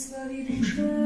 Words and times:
Благослови 0.00 0.46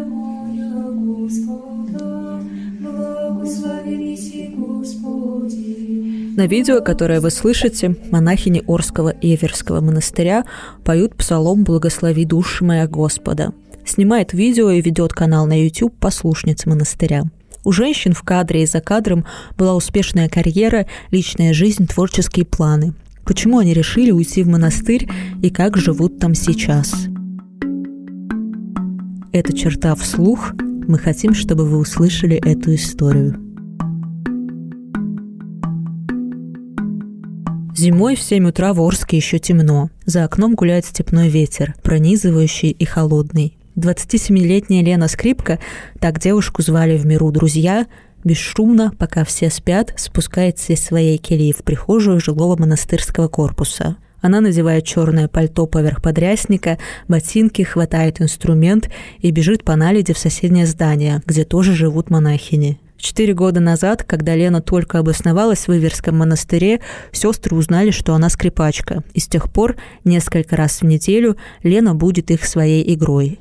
моя 0.07 0.71
Господа, 0.93 2.41
благослови 2.81 4.55
Господи. 4.57 6.35
На 6.37 6.47
видео, 6.47 6.81
которое 6.81 7.21
вы 7.21 7.31
слышите, 7.31 7.97
монахини 8.13 8.63
Орского 8.69 9.09
и 9.09 9.35
Эверского 9.35 9.81
монастыря 9.81 10.45
поют 10.85 11.17
псалом 11.17 11.65
«Благослови 11.65 12.25
души 12.25 12.65
моя 12.65 12.87
Господа». 12.87 13.53
Снимает 13.85 14.33
видео 14.33 14.71
и 14.71 14.81
ведет 14.81 15.13
канал 15.13 15.47
на 15.47 15.61
YouTube 15.61 15.97
послушниц 15.99 16.65
монастыря. 16.67 17.25
У 17.65 17.73
женщин 17.73 18.13
в 18.13 18.23
кадре 18.23 18.63
и 18.63 18.67
за 18.67 18.81
кадром 18.81 19.25
была 19.59 19.75
успешная 19.75 20.29
карьера, 20.29 20.87
личная 21.11 21.53
жизнь, 21.53 21.89
творческие 21.89 22.47
планы. 22.47 22.95
Почему 23.25 23.59
они 23.59 23.75
решили 23.75 24.13
уйти 24.13 24.45
в 24.45 24.49
монастырь 24.49 25.09
и 25.43 25.51
как 25.51 25.77
живут 25.79 26.19
там 26.21 26.35
сейчас? 26.35 27.09
Это 29.35 29.53
черта 29.53 29.97
вслух. 29.97 30.53
Мы 30.87 30.97
хотим, 30.97 31.35
чтобы 31.35 31.65
вы 31.65 31.79
услышали 31.79 32.37
эту 32.37 32.73
историю. 32.77 33.33
Зимой 37.77 38.15
в 38.15 38.23
7 38.23 38.47
утра 38.47 38.73
в 38.73 38.81
Орске 38.81 39.17
еще 39.17 39.41
темно. 39.41 39.91
За 40.07 40.23
окном 40.23 40.55
гуляет 40.55 40.85
степной 40.85 41.31
ветер, 41.31 41.75
пронизывающий 41.83 42.71
и 42.71 42.85
холодный. 42.85 43.59
27-летняя 43.75 44.85
Лена 44.85 45.09
Скрипка, 45.09 45.59
так 45.99 46.21
девушку 46.21 46.63
звали 46.63 46.97
в 46.97 47.05
миру 47.05 47.33
друзья, 47.33 47.89
бесшумно, 48.23 48.93
пока 48.97 49.25
все 49.25 49.51
спят, 49.51 49.95
спускается 49.97 50.75
из 50.75 50.81
своей 50.81 51.19
кельи 51.19 51.51
в 51.51 51.65
прихожую 51.65 52.21
жилого 52.21 52.55
монастырского 52.57 53.27
корпуса. 53.27 53.97
Она 54.25 54.41
надевает 54.41 54.87
черное 54.87 55.29
пальто 55.29 55.67
поверх 55.67 56.01
подрясника, 56.01 56.79
ботинки, 57.09 57.61
хватает 57.61 58.23
инструмент 58.23 58.89
и 59.19 59.31
бежит 59.31 59.65
по 59.65 59.77
наледи 59.77 60.15
в 60.15 60.19
соседнее 60.19 60.65
здание, 60.65 61.21
где 61.27 61.45
тоже 61.45 61.75
живут 61.75 62.09
монахини. 62.09 62.81
Четыре 62.97 63.35
года 63.35 63.61
назад, 63.61 64.03
когда 64.03 64.35
Лена 64.35 64.63
только 64.63 64.99
обосновалась 64.99 65.69
в 65.69 65.75
Иверском 65.75 66.17
монастыре, 66.17 66.81
сестры 67.13 67.55
узнали, 67.55 67.91
что 67.91 68.15
она 68.15 68.31
скрипачка, 68.31 69.05
и 69.13 69.21
с 69.21 69.27
тех 69.27 69.53
пор 69.53 69.77
несколько 70.05 70.57
раз 70.57 70.81
в 70.81 70.87
неделю 70.87 71.37
Лена 71.63 71.95
будет 71.95 72.31
их 72.31 72.47
своей 72.47 72.95
игрой. 72.95 73.39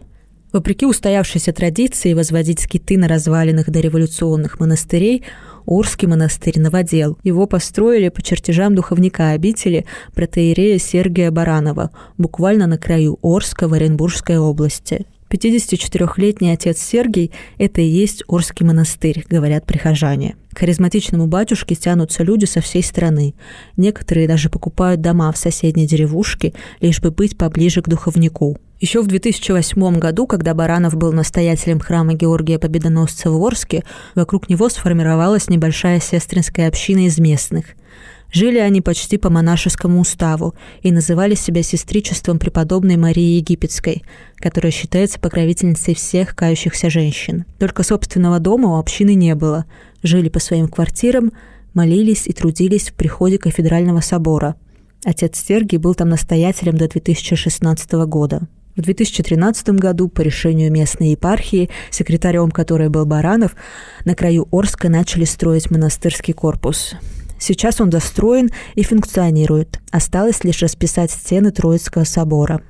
Вопреки 0.52 0.86
устоявшейся 0.86 1.54
традиции 1.54 2.14
возводить 2.14 2.60
скиты 2.60 2.98
на 2.98 3.08
развалинах 3.08 3.70
дореволюционных 3.70 4.60
монастырей, 4.60 5.24
Орский 5.66 6.08
монастырь 6.08 6.60
новодел. 6.60 7.18
Его 7.24 7.48
построили 7.48 8.10
по 8.10 8.22
чертежам 8.22 8.76
духовника 8.76 9.32
обители 9.32 9.86
протеерея 10.14 10.78
Сергия 10.78 11.32
Баранова, 11.32 11.92
буквально 12.18 12.68
на 12.68 12.78
краю 12.78 13.20
Орска 13.22 13.68
в 13.68 13.74
Оренбургской 13.74 14.38
области. 14.38 15.06
54-летний 15.34 16.52
отец 16.52 16.80
Сергий– 16.80 17.32
это 17.58 17.82
и 17.82 17.86
есть 17.86 18.24
Орский 18.28 18.66
монастырь, 18.66 19.26
говорят 19.28 19.66
прихожане. 19.66 20.36
К 20.54 20.60
харизматичному 20.60 21.26
батюшке 21.26 21.74
тянутся 21.74 22.22
люди 22.24 22.46
со 22.46 22.62
всей 22.62 22.84
страны. 22.84 23.34
Некоторые 23.76 24.28
даже 24.28 24.50
покупают 24.50 25.02
дома 25.02 25.32
в 25.32 25.38
соседней 25.38 25.88
деревушке, 25.88 26.54
лишь 26.82 27.02
бы 27.02 27.10
быть 27.10 27.36
поближе 27.36 27.82
к 27.82 27.90
духовнику. 27.90 28.58
Еще 28.80 29.02
в 29.02 29.08
2008 29.08 29.98
году, 29.98 30.28
когда 30.28 30.54
Баранов 30.54 30.96
был 30.96 31.12
настоятелем 31.12 31.80
храма 31.80 32.14
Георгия 32.14 32.60
Победоносца 32.60 33.32
в 33.32 33.44
Орске, 33.44 33.84
вокруг 34.14 34.50
него 34.50 34.70
сформировалась 34.70 35.50
небольшая 35.50 36.00
сестринская 36.00 36.68
община 36.68 37.08
из 37.08 37.18
местных– 37.18 37.66
Жили 38.34 38.58
они 38.58 38.82
почти 38.82 39.20
по 39.20 39.30
монашескому 39.30 40.00
уставу 40.00 40.56
и 40.82 40.92
называли 40.92 41.36
себя 41.36 41.62
сестричеством 41.62 42.40
преподобной 42.40 42.98
Марии 42.98 43.38
Египетской, 43.38 44.04
которая 44.38 44.72
считается 44.72 45.20
покровительницей 45.20 45.94
всех 45.94 46.36
кающихся 46.36 46.90
женщин. 46.90 47.46
Только 47.60 47.84
собственного 47.84 48.40
дома 48.40 48.70
у 48.70 48.80
общины 48.80 49.14
не 49.14 49.36
было. 49.36 49.66
Жили 50.02 50.30
по 50.30 50.40
своим 50.40 50.68
квартирам, 50.68 51.32
молились 51.76 52.26
и 52.26 52.34
трудились 52.34 52.90
в 52.90 52.96
приходе 52.96 53.38
кафедрального 53.38 54.02
собора. 54.02 54.56
Отец 55.06 55.40
Сергий 55.40 55.78
был 55.78 55.94
там 55.94 56.10
настоятелем 56.10 56.76
до 56.76 56.88
2016 56.88 57.92
года. 58.08 58.48
В 58.76 58.82
2013 58.82 59.70
году 59.70 60.10
по 60.10 60.22
решению 60.22 60.72
местной 60.72 61.12
епархии, 61.12 61.70
секретарем 61.92 62.50
которой 62.50 62.90
был 62.90 63.06
Баранов, 63.06 63.56
на 64.06 64.16
краю 64.16 64.48
Орска 64.52 64.90
начали 64.90 65.26
строить 65.26 65.70
монастырский 65.70 66.34
корпус. 66.34 66.96
Сейчас 67.46 67.82
он 67.82 67.90
достроен 67.90 68.52
и 68.76 68.84
функционирует. 68.84 69.82
Осталось 69.92 70.46
лишь 70.46 70.62
расписать 70.62 71.12
стены 71.12 71.52
Троицкого 71.52 72.06
собора. 72.06 72.62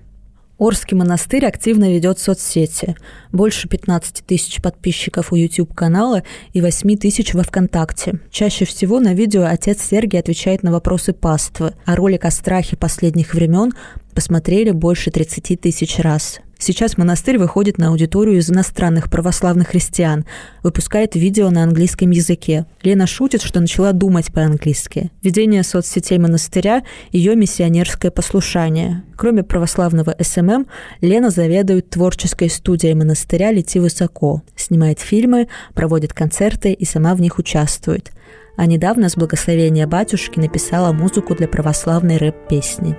Орский 0.58 0.98
монастырь 0.98 1.46
активно 1.46 1.94
ведет 1.94 2.18
соцсети. 2.18 2.96
Больше 3.32 3.68
15 3.68 4.26
тысяч 4.26 4.64
подписчиков 4.64 5.32
у 5.32 5.36
YouTube-канала 5.36 6.24
и 6.54 6.62
8 6.62 6.98
тысяч 6.98 7.36
во 7.36 7.44
ВКонтакте. 7.44 8.20
Чаще 8.32 8.66
всего 8.66 9.00
на 9.00 9.14
видео 9.14 9.44
отец 9.44 9.80
Сергий 9.80 10.20
отвечает 10.20 10.64
на 10.64 10.72
вопросы 10.72 11.14
паствы, 11.14 11.76
а 11.86 11.96
ролик 11.96 12.26
о 12.26 12.32
страхе 12.32 12.76
последних 12.76 13.36
времен 13.36 13.74
посмотрели 14.16 14.72
больше 14.72 15.12
30 15.12 15.62
тысяч 15.62 16.00
раз. 16.00 16.40
Сейчас 16.66 16.98
монастырь 16.98 17.38
выходит 17.38 17.78
на 17.78 17.90
аудиторию 17.90 18.38
из 18.38 18.50
иностранных 18.50 19.12
православных 19.12 19.68
христиан, 19.68 20.24
выпускает 20.64 21.14
видео 21.14 21.50
на 21.50 21.62
английском 21.62 22.12
языке. 22.12 22.66
Лена 22.84 23.06
шутит, 23.06 23.42
что 23.42 23.60
начала 23.60 23.92
думать 23.92 24.32
по-английски. 24.32 25.12
Ведение 25.22 25.64
соцсетей 25.64 26.18
монастыря– 26.20 26.84
ее 27.12 27.36
миссионерское 27.36 28.12
послушание. 28.12 29.04
Кроме 29.18 29.44
православного 29.44 30.16
SMM, 30.18 30.68
Лена 31.02 31.32
заведует 31.32 31.90
творческой 31.90 32.50
студией 32.50 32.94
монастыря 32.94 33.52
«Лети 33.52 33.80
высоко», 33.80 34.42
снимает 34.56 35.02
фильмы, 35.02 35.50
проводит 35.74 36.14
концерты 36.14 36.72
и 36.72 36.86
сама 36.86 37.14
в 37.14 37.20
них 37.20 37.40
участвует. 37.40 38.14
А 38.56 38.68
недавно 38.68 39.10
с 39.10 39.18
благословения 39.18 39.86
батюшки 39.86 40.40
написала 40.40 40.94
музыку 40.94 41.36
для 41.36 41.50
православной 41.50 42.16
рэп-песни. 42.16 42.96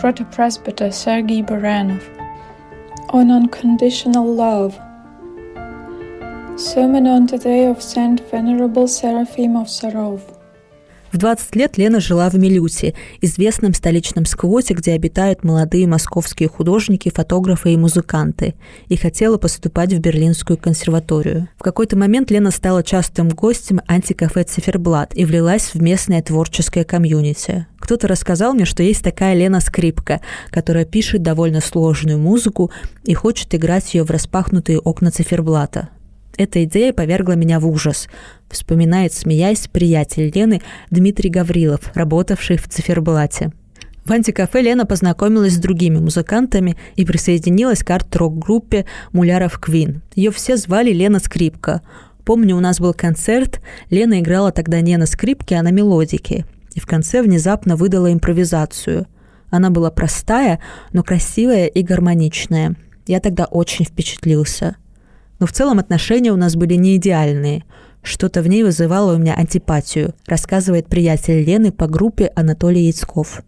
Протопресбитер 0.00 0.92
Сергей 0.92 1.42
Баранов– 1.42 2.00
on 3.14 3.30
unconditional 3.30 4.26
love. 4.26 4.74
Sermon 6.58 7.06
on 7.06 7.26
the 7.26 7.38
day 7.38 7.66
of 7.66 7.80
Saint 7.80 8.18
Venerable 8.28 8.88
Seraphim 8.88 9.54
of 9.56 9.68
Sarov. 9.68 10.43
В 11.14 11.16
20 11.16 11.54
лет 11.54 11.78
Лена 11.78 12.00
жила 12.00 12.28
в 12.28 12.34
Милюте, 12.34 12.92
известном 13.20 13.72
столичном 13.72 14.24
сквоте, 14.24 14.74
где 14.74 14.94
обитают 14.94 15.44
молодые 15.44 15.86
московские 15.86 16.48
художники, 16.48 17.08
фотографы 17.08 17.72
и 17.72 17.76
музыканты, 17.76 18.54
и 18.88 18.96
хотела 18.96 19.38
поступать 19.38 19.92
в 19.92 20.00
Берлинскую 20.00 20.56
консерваторию. 20.56 21.46
В 21.56 21.62
какой-то 21.62 21.96
момент 21.96 22.32
Лена 22.32 22.50
стала 22.50 22.82
частым 22.82 23.28
гостем 23.28 23.80
антикафе 23.86 24.42
«Циферблат» 24.42 25.16
и 25.16 25.24
влилась 25.24 25.72
в 25.72 25.80
местное 25.80 26.20
творческое 26.20 26.82
комьюнити. 26.82 27.68
Кто-то 27.78 28.08
рассказал 28.08 28.52
мне, 28.52 28.64
что 28.64 28.82
есть 28.82 29.04
такая 29.04 29.36
Лена 29.36 29.60
Скрипка, 29.60 30.20
которая 30.50 30.84
пишет 30.84 31.22
довольно 31.22 31.60
сложную 31.60 32.18
музыку 32.18 32.72
и 33.04 33.14
хочет 33.14 33.54
играть 33.54 33.94
ее 33.94 34.02
в 34.02 34.10
распахнутые 34.10 34.80
окна 34.80 35.12
циферблата. 35.12 35.90
Эта 36.36 36.64
идея 36.64 36.92
повергла 36.92 37.32
меня 37.32 37.60
в 37.60 37.68
ужас, 37.68 38.08
вспоминает, 38.48 39.12
смеясь, 39.12 39.68
приятель 39.68 40.32
Лены 40.34 40.62
Дмитрий 40.90 41.30
Гаврилов, 41.30 41.92
работавший 41.94 42.56
в 42.56 42.68
циферблате. 42.68 43.52
В 44.04 44.12
антикафе 44.12 44.60
Лена 44.60 44.84
познакомилась 44.84 45.54
с 45.54 45.58
другими 45.58 45.98
музыкантами 45.98 46.76
и 46.96 47.06
присоединилась 47.06 47.82
к 47.82 47.90
арт-рок-группе 47.90 48.84
«Муляров 49.12 49.58
Квин». 49.58 50.02
Ее 50.14 50.30
все 50.30 50.56
звали 50.56 50.92
Лена 50.92 51.20
Скрипка. 51.20 51.80
Помню, 52.24 52.56
у 52.56 52.60
нас 52.60 52.80
был 52.80 52.92
концерт, 52.92 53.60
Лена 53.88 54.20
играла 54.20 54.50
тогда 54.50 54.80
не 54.80 54.96
на 54.96 55.06
скрипке, 55.06 55.56
а 55.56 55.62
на 55.62 55.70
мелодике. 55.70 56.44
И 56.74 56.80
в 56.80 56.86
конце 56.86 57.22
внезапно 57.22 57.76
выдала 57.76 58.12
импровизацию. 58.12 59.06
Она 59.50 59.70
была 59.70 59.90
простая, 59.90 60.58
но 60.92 61.02
красивая 61.02 61.66
и 61.66 61.82
гармоничная. 61.82 62.74
Я 63.06 63.20
тогда 63.20 63.44
очень 63.44 63.84
впечатлился– 63.84 64.76
но 65.44 65.46
в 65.46 65.52
целом 65.52 65.78
отношения 65.78 66.32
у 66.32 66.36
нас 66.36 66.56
были 66.56 66.72
не 66.72 66.96
идеальные. 66.96 67.64
Что-то 68.02 68.40
в 68.40 68.48
ней 68.48 68.62
вызывало 68.62 69.14
у 69.14 69.18
меня 69.18 69.34
антипатию, 69.34 70.14
рассказывает 70.26 70.86
приятель 70.86 71.44
Лены 71.44 71.70
по 71.70 71.86
группе 71.86 72.32
Анатолий 72.34 72.86
Яцков. 72.86 73.42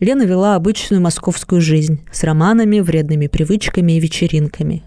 Лена 0.00 0.24
вела 0.24 0.56
обычную 0.56 1.00
московскую 1.00 1.60
жизнь 1.60 2.00
с 2.10 2.24
романами, 2.24 2.80
вредными 2.80 3.28
привычками 3.28 3.92
и 3.92 4.00
вечеринками. 4.00 4.82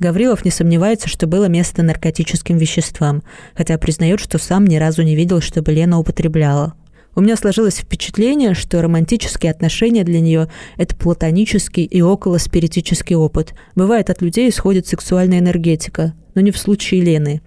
Гаврилов 0.00 0.44
не 0.44 0.50
сомневается, 0.50 1.08
что 1.08 1.28
было 1.28 1.44
место 1.44 1.84
наркотическим 1.84 2.56
веществам, 2.56 3.22
хотя 3.54 3.78
признает, 3.78 4.18
что 4.18 4.38
сам 4.38 4.66
ни 4.66 4.74
разу 4.74 5.02
не 5.02 5.14
видел, 5.14 5.40
чтобы 5.40 5.70
Лена 5.70 6.00
употребляла– 6.00 6.74
у 7.16 7.20
меня 7.20 7.36
сложилось 7.36 7.76
впечатление, 7.76 8.54
что 8.54 8.82
романтические 8.82 9.52
отношения 9.52 10.04
для 10.04 10.20
нее– 10.20 10.48
это 10.76 10.96
платонический 10.96 11.84
и 11.84 12.02
околоспиритический 12.02 13.14
опыт. 13.16 13.54
Бывает, 13.76 14.10
от 14.10 14.20
людей 14.20 14.48
исходит 14.48 14.86
сексуальная 14.86 15.38
энергетика, 15.38 16.14
но 16.34 16.40
не 16.40 16.50
в 16.50 16.58
случае 16.58 17.02
Лены. 17.02 17.40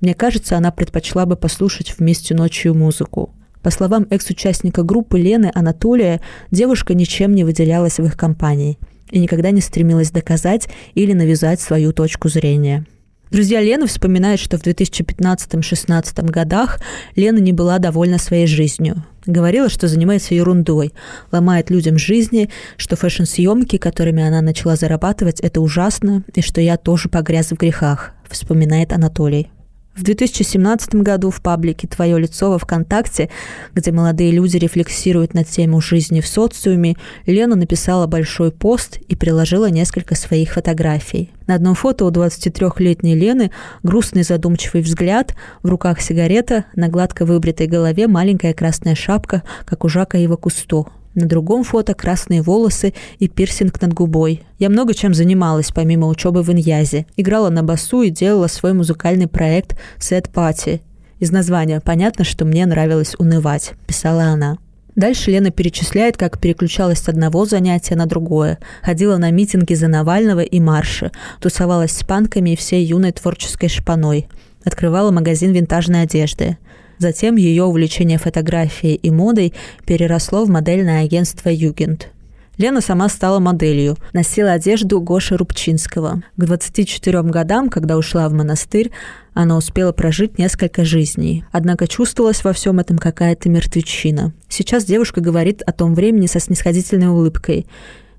Мне 0.00 0.14
кажется, 0.14 0.56
она 0.56 0.70
предпочла 0.70 1.24
бы 1.24 1.36
послушать 1.36 1.94
вместе 1.98 2.34
ночью 2.34 2.74
музыку. 2.74 3.34
По 3.62 3.70
словам 3.70 4.06
экс-участника 4.10 4.82
группы 4.82 5.18
Лены 5.18 5.50
Анатолия, 5.54 6.20
девушка 6.50 6.92
ничем 6.92 7.34
не 7.34 7.44
выделялась 7.44 7.98
в 7.98 8.04
их 8.04 8.16
компании. 8.16 8.78
и 9.10 9.18
никогда 9.18 9.52
не 9.52 9.60
стремилась 9.60 10.10
доказать 10.10 10.68
или 10.94 11.12
навязать 11.12 11.60
свою 11.60 11.92
точку 11.92 12.28
зрения. 12.28 12.84
Друзья 13.30 13.60
Лены 13.60 13.86
вспоминают, 13.86 14.40
что 14.40 14.58
в 14.58 14.62
2015-16 14.62 16.30
годах 16.30 16.80
Лена 17.16 17.38
не 17.38 17.52
была 17.52 17.78
довольна 17.78 18.18
своей 18.18 18.46
жизнью. 18.46 19.04
Говорила, 19.26 19.68
что 19.68 19.88
занимается 19.88 20.34
ерундой, 20.34 20.92
ломает 21.32 21.70
людям 21.70 21.98
жизни, 21.98 22.50
что 22.76 22.96
фэшн-съемки, 22.96 23.78
которыми 23.78 24.22
она 24.22 24.42
начала 24.42 24.76
зарабатывать, 24.76 25.40
это 25.40 25.60
ужасно, 25.60 26.24
и 26.34 26.42
что 26.42 26.60
я 26.60 26.76
тоже 26.76 27.08
погряз 27.08 27.50
в 27.50 27.56
грехах, 27.56 28.12
вспоминает 28.28 28.92
Анатолий. 28.92 29.50
В 29.96 30.02
2017 30.02 30.96
году 30.96 31.30
в 31.30 31.40
паблике 31.40 31.86
«Твое 31.86 32.18
лицо» 32.18 32.50
во 32.50 32.58
ВКонтакте, 32.58 33.30
где 33.74 33.92
молодые 33.92 34.32
люди 34.32 34.56
рефлексируют 34.56 35.34
на 35.34 35.44
тему 35.44 35.80
жизни 35.80 36.20
в 36.20 36.26
социуме, 36.26 36.96
Лена 37.26 37.54
написала 37.54 38.08
большой 38.08 38.50
пост 38.50 38.98
и 39.06 39.14
приложила 39.14 39.70
несколько 39.70 40.16
своих 40.16 40.54
фотографий. 40.54 41.30
На 41.46 41.54
одном 41.54 41.76
фото 41.76 42.06
у 42.06 42.10
23-летней 42.10 43.14
Лены 43.14 43.52
грустный 43.84 44.24
задумчивый 44.24 44.82
взгляд, 44.82 45.36
в 45.62 45.68
руках 45.68 46.00
сигарета, 46.00 46.64
на 46.74 46.88
гладко 46.88 47.24
выбритой 47.24 47.68
голове 47.68 48.08
маленькая 48.08 48.52
красная 48.52 48.96
шапка, 48.96 49.44
как 49.64 49.84
у 49.84 49.88
Жака 49.88 50.18
Ива 50.18 50.34
Кусто– 50.34 50.86
на 51.14 51.26
другом 51.26 51.64
фото 51.64 51.94
красные 51.94 52.42
волосы 52.42 52.94
и 53.18 53.28
пирсинг 53.28 53.80
над 53.80 53.92
губой. 53.92 54.42
Я 54.58 54.68
много 54.68 54.94
чем 54.94 55.14
занималась, 55.14 55.70
помимо 55.72 56.08
учебы 56.08 56.42
в 56.42 56.50
Иньязе. 56.50 57.06
Играла 57.16 57.50
на 57.50 57.62
басу 57.62 58.02
и 58.02 58.10
делала 58.10 58.46
свой 58.46 58.72
музыкальный 58.72 59.28
проект 59.28 59.78
«Set 59.98 60.30
Party». 60.32 60.80
Из 61.20 61.30
названия 61.30 61.80
понятно, 61.80 62.24
что 62.24 62.44
мне 62.44 62.66
нравилось 62.66 63.14
унывать, 63.18 63.72
писала 63.86 64.24
она. 64.24 64.58
Дальше 64.96 65.32
Лена 65.32 65.50
перечисляет, 65.50 66.16
как 66.16 66.38
переключалась 66.38 67.00
с 67.00 67.08
одного 67.08 67.46
занятия 67.46 67.96
на 67.96 68.06
другое. 68.06 68.58
Ходила 68.82 69.16
на 69.16 69.30
митинги 69.30 69.74
за 69.74 69.88
Навального 69.88 70.40
и 70.40 70.60
марши. 70.60 71.10
Тусовалась 71.40 71.92
с 71.92 72.04
панками 72.04 72.50
и 72.50 72.56
всей 72.56 72.84
юной 72.84 73.12
творческой 73.12 73.68
шпаной. 73.68 74.28
Открывала 74.64 75.10
магазин 75.10 75.52
винтажной 75.52 76.02
одежды. 76.02 76.58
Затем 76.98 77.36
ее 77.36 77.64
увлечение 77.64 78.18
фотографией 78.18 78.94
и 78.94 79.10
модой 79.10 79.52
переросло 79.86 80.44
в 80.44 80.50
модельное 80.50 81.04
агентство 81.04 81.48
«Югент». 81.48 82.10
Лена 82.56 82.80
сама 82.80 83.08
стала 83.08 83.40
моделью, 83.40 83.96
носила 84.12 84.52
одежду 84.52 85.00
Гоши 85.00 85.36
Рубчинского. 85.36 86.22
К 86.36 86.44
24 86.44 87.22
годам, 87.22 87.68
когда 87.68 87.96
ушла 87.96 88.28
в 88.28 88.32
монастырь, 88.32 88.92
она 89.32 89.56
успела 89.56 89.90
прожить 89.90 90.38
несколько 90.38 90.84
жизней. 90.84 91.44
Однако 91.50 91.88
чувствовалась 91.88 92.44
во 92.44 92.52
всем 92.52 92.78
этом 92.78 92.98
какая-то 92.98 93.48
мертвечина. 93.48 94.32
Сейчас 94.48 94.84
девушка 94.84 95.20
говорит 95.20 95.62
о 95.62 95.72
том 95.72 95.94
времени 95.94 96.26
со 96.26 96.38
снисходительной 96.38 97.08
улыбкой. 97.08 97.66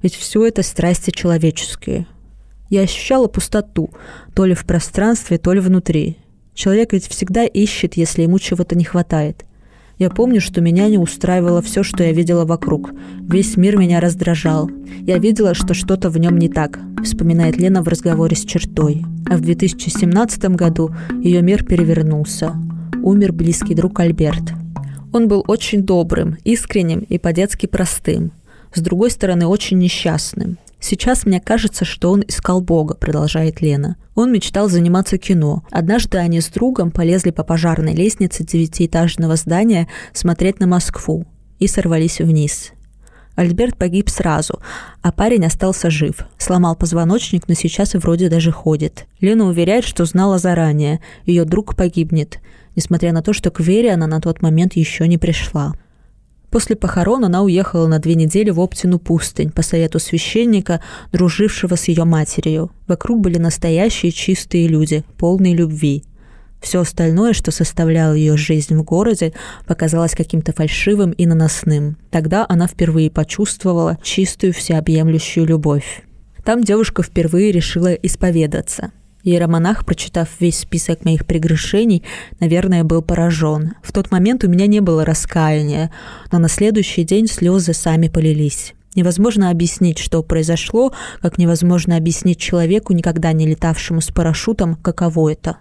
Ведь 0.01 0.15
все 0.15 0.45
это 0.45 0.63
страсти 0.63 1.11
человеческие. 1.11 2.05
Я 2.69 2.81
ощущала 2.81 3.27
пустоту, 3.27 3.89
то 4.33 4.43
ли 4.43 4.53
в 4.53 4.65
пространстве, 4.65 5.37
то 5.37 5.53
ли 5.53 5.61
внутри. 5.61 6.17
Человек 6.55 6.93
ведь 6.93 7.07
всегда 7.07 7.45
ищет, 7.45 7.95
если 7.95 8.23
ему 8.23 8.39
чего-то 8.39 8.75
не 8.75 8.85
хватает. 8.85 9.45
Я 9.97 10.09
помню, 10.09 10.41
что 10.41 10.61
меня 10.61 10.89
не 10.89 10.97
устраивало 10.97 11.61
все, 11.61 11.83
что 11.83 12.03
я 12.03 12.11
видела 12.11 12.45
вокруг. 12.45 12.91
Весь 13.21 13.55
мир 13.55 13.77
меня 13.77 13.99
раздражал. 13.99 14.69
Я 15.01 15.17
видела, 15.19 15.53
что 15.53 15.73
что-то 15.73 16.09
в 16.09 16.17
нем 16.17 16.37
не 16.37 16.49
так, 16.49 16.79
вспоминает 17.03 17.57
Лена 17.57 17.81
в 17.81 17.87
разговоре 17.87 18.35
с 18.35 18.43
чертой. 18.43 19.05
А 19.29 19.37
в 19.37 19.41
2017 19.41 20.45
году 20.55 20.93
ее 21.21 21.41
мир 21.41 21.63
перевернулся. 21.63 22.55
Умер 23.03 23.33
близкий 23.33 23.75
друг 23.75 23.99
Альберт. 23.99 24.53
Он 25.13 25.27
был 25.27 25.43
очень 25.47 25.83
добрым, 25.83 26.37
искренним 26.43 26.99
и 26.99 27.17
по-детски 27.17 27.67
простым. 27.67 28.31
С 28.73 28.81
другой 28.81 29.11
стороны, 29.11 29.45
очень 29.45 29.77
несчастным. 29.77 30.57
Сейчас 30.87 31.25
мне 31.25 31.41
кажется, 31.41 31.83
что 31.83 32.11
он 32.11 32.23
искал 32.27 32.61
Бога, 32.61 32.93
продолжает 32.93 33.59
Лена. 33.59 33.95
Он 34.13 34.31
мечтал 34.31 34.69
заниматься 34.69 35.17
кино. 35.17 35.63
Однажды 35.71 36.19
они 36.19 36.39
с 36.39 36.49
другом 36.49 36.91
полезли 36.91 37.31
по 37.31 37.43
пожарной 37.43 37.95
лестнице 37.95 38.43
девятиэтажного 38.43 39.35
здания 39.35 39.87
смотреть 40.13 40.59
на 40.59 40.67
Москву 40.67 41.25
и 41.57 41.65
сорвались 41.65 42.19
вниз. 42.19 42.71
Альберт 43.33 43.77
погиб 43.77 44.09
сразу, 44.09 44.59
а 45.01 45.11
парень 45.11 45.47
остался 45.47 45.89
жив. 45.89 46.27
Сломал 46.37 46.75
позвоночник, 46.75 47.47
но 47.47 47.55
сейчас 47.55 47.95
и 47.95 47.97
вроде 47.97 48.29
даже 48.29 48.51
ходит. 48.51 49.07
Лена 49.19 49.45
уверяет, 49.45 49.85
что 49.85 50.05
знала 50.05 50.37
заранее. 50.37 50.99
Ее 51.25 51.45
друг 51.45 51.75
погибнет, 51.75 52.37
несмотря 52.75 53.11
на 53.11 53.23
то, 53.23 53.33
что 53.33 53.49
к 53.49 53.59
Вере 53.59 53.91
она 53.91 54.05
на 54.05 54.21
тот 54.21 54.43
момент 54.43 54.75
еще 54.75 55.07
не 55.07 55.17
пришла. 55.17 55.73
После 56.55 56.77
похорон 56.77 57.25
она 57.25 57.43
уехала 57.43 57.85
на 57.85 57.99
две 57.99 58.15
недели 58.15 58.49
в 58.49 58.61
Оптину 58.61 58.97
пустынь 58.97 59.51
по 59.51 59.61
совету 59.61 59.99
священника, 59.99 60.79
дружившего 61.11 61.75
с 61.75 61.89
ее 61.89 62.05
матерью. 62.05 62.71
Вокруг 62.87 63.19
были 63.19 63.37
настоящие 63.37 64.13
чистые 64.13 64.69
люди, 64.69 65.03
полные 65.17 65.53
любви. 65.53 66.05
Все 66.61 66.79
остальное, 66.79 67.33
что 67.33 67.51
составляло 67.51 68.13
ее 68.13 68.37
жизнь 68.37 68.73
в 68.73 68.83
городе, 68.83 69.33
показалось 69.67 70.15
каким-то 70.15 70.53
фальшивым 70.53 71.11
и 71.11 71.25
наносным. 71.25 71.97
Тогда 72.09 72.45
она 72.47 72.67
впервые 72.67 73.11
почувствовала 73.11 73.97
чистую 74.01 74.53
всеобъемлющую 74.53 75.45
любовь. 75.45 76.03
Там 76.45 76.63
девушка 76.63 77.03
впервые 77.03 77.51
решила 77.51 77.91
исповедаться– 77.91 78.93
Иеромонах, 79.25 79.85
прочитав 79.85 80.29
весь 80.39 80.59
список 80.59 81.03
моих 81.03 81.25
прегрешений, 81.25 82.03
наверное, 82.39 82.83
был 82.83 83.01
поражен. 83.01 83.73
В 83.81 83.91
тот 83.91 84.11
момент 84.11 84.43
у 84.43 84.47
меня 84.47 84.67
не 84.67 84.79
было 84.79 85.03
раскаяния, 85.03 85.91
но 86.31 86.39
на 86.39 86.47
следующий 86.47 87.03
день 87.03 87.27
слезы 87.27 87.73
сами 87.73 88.07
полились. 88.07 88.73
Невозможно 88.93 89.49
объяснить, 89.49 89.97
что 89.97 90.23
произошло, 90.23 90.93
как 91.21 91.37
невозможно 91.37 91.97
объяснить 91.97 92.39
человеку, 92.39 92.93
никогда 92.93 93.33
не 93.33 93.45
летавшему 93.45 93.99
с 93.99 94.07
парашютом, 94.07 94.75
каково 94.75 95.33
это. 95.33 95.57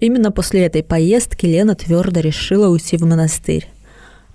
Именно 0.00 0.32
после 0.32 0.66
этой 0.66 0.82
поездки 0.82 1.46
Лена 1.46 1.74
твердо 1.74 2.20
решила 2.20 2.68
уйти 2.68 2.96
в 2.96 3.02
монастырь. 3.02 3.68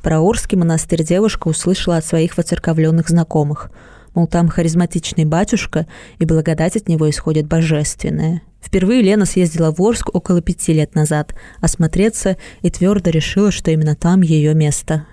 Про 0.02 0.22
Орский 0.22 0.58
монастырь 0.58 1.04
девушка 1.04 1.48
услышала 1.48 1.98
от 1.98 2.06
своих 2.06 2.38
воцерковленных 2.38 3.10
знакомых. 3.10 3.69
Мол, 4.13 4.28
там 4.28 4.50
харизматичный 4.50 5.25
батюшка, 5.25 5.88
и 6.19 6.25
благодать 6.25 6.75
от 6.75 6.90
него 6.90 7.10
исходит 7.10 7.48
божественная. 7.48 8.42
Впервые 8.62 9.02
Лена 9.02 9.25
съездила 9.25 9.72
в 9.72 9.81
Орск 9.81 10.13
около 10.13 10.42
пяти 10.42 10.74
лет 10.74 10.96
назад, 10.96 11.34
осмотреться 11.62 12.38
и 12.62 12.69
твердо 12.69 13.10
решила, 13.10 13.52
что 13.52 13.72
именно 13.72 13.96
там 13.96 14.22
ее 14.22 14.54
место. 14.54 15.06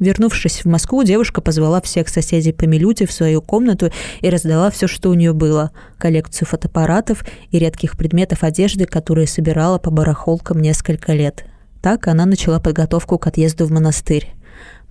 Вернувшись 0.00 0.64
в 0.64 0.68
Москву, 0.68 1.02
девушка 1.04 1.42
позвала 1.42 1.82
всех 1.82 2.08
соседей 2.08 2.52
по 2.52 2.64
Милюте 2.64 3.06
в 3.06 3.12
свою 3.12 3.42
комнату 3.42 3.92
и 4.22 4.30
раздала 4.30 4.70
все, 4.70 4.88
что 4.88 5.10
у 5.10 5.14
нее 5.14 5.34
было– 5.34 5.72
коллекцию 5.98 6.48
фотоаппаратов 6.48 7.22
и 7.50 7.58
редких 7.58 7.98
предметов 7.98 8.42
одежды, 8.42 8.86
которые 8.86 9.26
собирала 9.26 9.76
по 9.78 9.90
барахолкам 9.90 10.60
несколько 10.62 11.12
лет. 11.12 11.44
Так 11.82 12.08
она 12.08 12.24
начала 12.24 12.60
подготовку 12.60 13.18
к 13.18 13.26
отъезду 13.26 13.66
в 13.66 13.72
монастырь. 13.72 14.32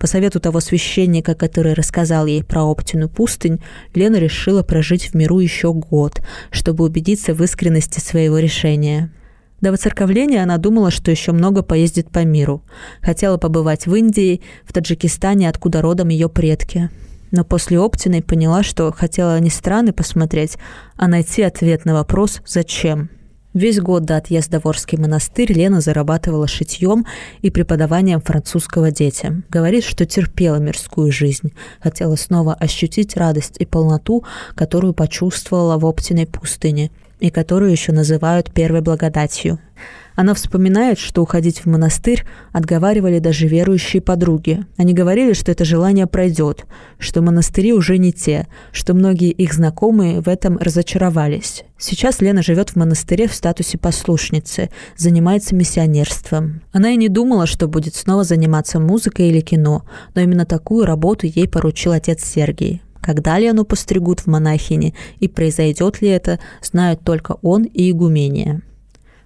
По 0.00 0.06
совету 0.06 0.40
того 0.40 0.60
священника, 0.60 1.34
который 1.34 1.74
рассказал 1.74 2.24
ей 2.24 2.42
про 2.42 2.64
Оптину 2.64 3.10
пустынь, 3.10 3.60
Лена 3.94 4.16
решила 4.16 4.62
прожить 4.62 5.10
в 5.10 5.14
миру 5.14 5.40
еще 5.40 5.74
год, 5.74 6.22
чтобы 6.50 6.84
убедиться 6.84 7.34
в 7.34 7.42
искренности 7.44 8.00
своего 8.00 8.38
решения. 8.38 9.12
До 9.60 9.72
воцерковления 9.72 10.42
она 10.42 10.56
думала, 10.56 10.90
что 10.90 11.10
еще 11.10 11.32
много 11.32 11.62
поездит 11.62 12.10
по 12.10 12.24
миру. 12.24 12.64
Хотела 13.02 13.36
побывать 13.36 13.86
в 13.86 13.94
Индии, 13.94 14.40
в 14.64 14.72
Таджикистане, 14.72 15.50
откуда 15.50 15.82
родом 15.82 16.08
ее 16.08 16.30
предки. 16.30 16.88
Но 17.30 17.44
после 17.44 17.78
Оптиной 17.78 18.22
поняла, 18.22 18.62
что 18.62 18.90
хотела 18.92 19.38
не 19.38 19.50
страны 19.50 19.92
посмотреть, 19.92 20.56
а 20.96 21.08
найти 21.08 21.42
ответ 21.42 21.84
на 21.84 21.92
вопрос 21.92 22.40
«Зач?». 22.46 22.86
Весь 23.52 23.80
год 23.80 24.04
до 24.04 24.16
отъезда 24.16 24.60
в 24.60 24.66
Орский 24.66 24.96
монастырь 24.96 25.52
Лена 25.52 25.80
зарабатывала 25.80 26.46
шитьем 26.46 27.04
и 27.42 27.50
преподаванием 27.50 28.20
французского 28.20 28.92
детям. 28.92 29.42
Говорит, 29.48 29.82
что 29.82 30.06
терпела 30.06 30.56
мирскую 30.56 31.10
жизнь, 31.10 31.52
хотела 31.80 32.14
снова 32.14 32.54
ощутить 32.54 33.16
радость 33.16 33.56
и 33.58 33.66
полноту, 33.66 34.24
которую 34.54 34.94
почувствовала 34.94 35.78
в 35.78 35.84
Оптиной 35.84 36.28
пустыне 36.28 36.92
и 37.20 37.30
которую 37.30 37.70
еще 37.70 37.92
называют 37.92 38.52
первой 38.52 38.80
благодатью. 38.80 39.58
Она 40.16 40.34
вспоминает, 40.34 40.98
что 40.98 41.22
уходить 41.22 41.60
в 41.60 41.66
монастырь 41.66 42.24
отговаривали 42.52 43.20
даже 43.20 43.46
верующие 43.46 44.02
подруги. 44.02 44.66
Они 44.76 44.92
говорили, 44.92 45.32
что 45.32 45.50
это 45.50 45.64
желание 45.64 46.06
пройдет, 46.06 46.66
что 46.98 47.22
монастыри 47.22 47.72
уже 47.72 47.96
не 47.96 48.12
те, 48.12 48.46
что 48.70 48.92
многие 48.92 49.30
их 49.30 49.54
знакомые 49.54 50.20
в 50.20 50.28
этом 50.28 50.58
разочаровались. 50.58 51.64
Сейчас 51.78 52.20
Лена 52.20 52.42
живет 52.42 52.70
в 52.70 52.76
монастыре 52.76 53.28
в 53.28 53.34
статусе 53.34 53.78
послушницы, 53.78 54.68
занимается 54.96 55.54
миссионерством. 55.54 56.60
Она 56.72 56.90
и 56.90 56.96
не 56.96 57.08
думала, 57.08 57.46
что 57.46 57.66
будет 57.66 57.94
снова 57.94 58.24
заниматься 58.24 58.78
музыкой 58.78 59.28
или 59.28 59.40
кино, 59.40 59.84
но 60.14 60.20
именно 60.20 60.44
такую 60.44 60.84
работу 60.84 61.26
ей 61.26 61.48
поручил 61.48 61.92
отец 61.92 62.22
Сергий. 62.24 62.82
Когда 63.00 63.38
Лену 63.38 63.64
постригут 63.64 64.20
в 64.20 64.26
монахини 64.26 64.94
и 65.18 65.28
произойдет 65.28 66.02
ли 66.02 66.08
это, 66.08 66.38
знают 66.62 67.00
только 67.02 67.36
он 67.42 67.64
и 67.64 67.90
игумения. 67.90 68.62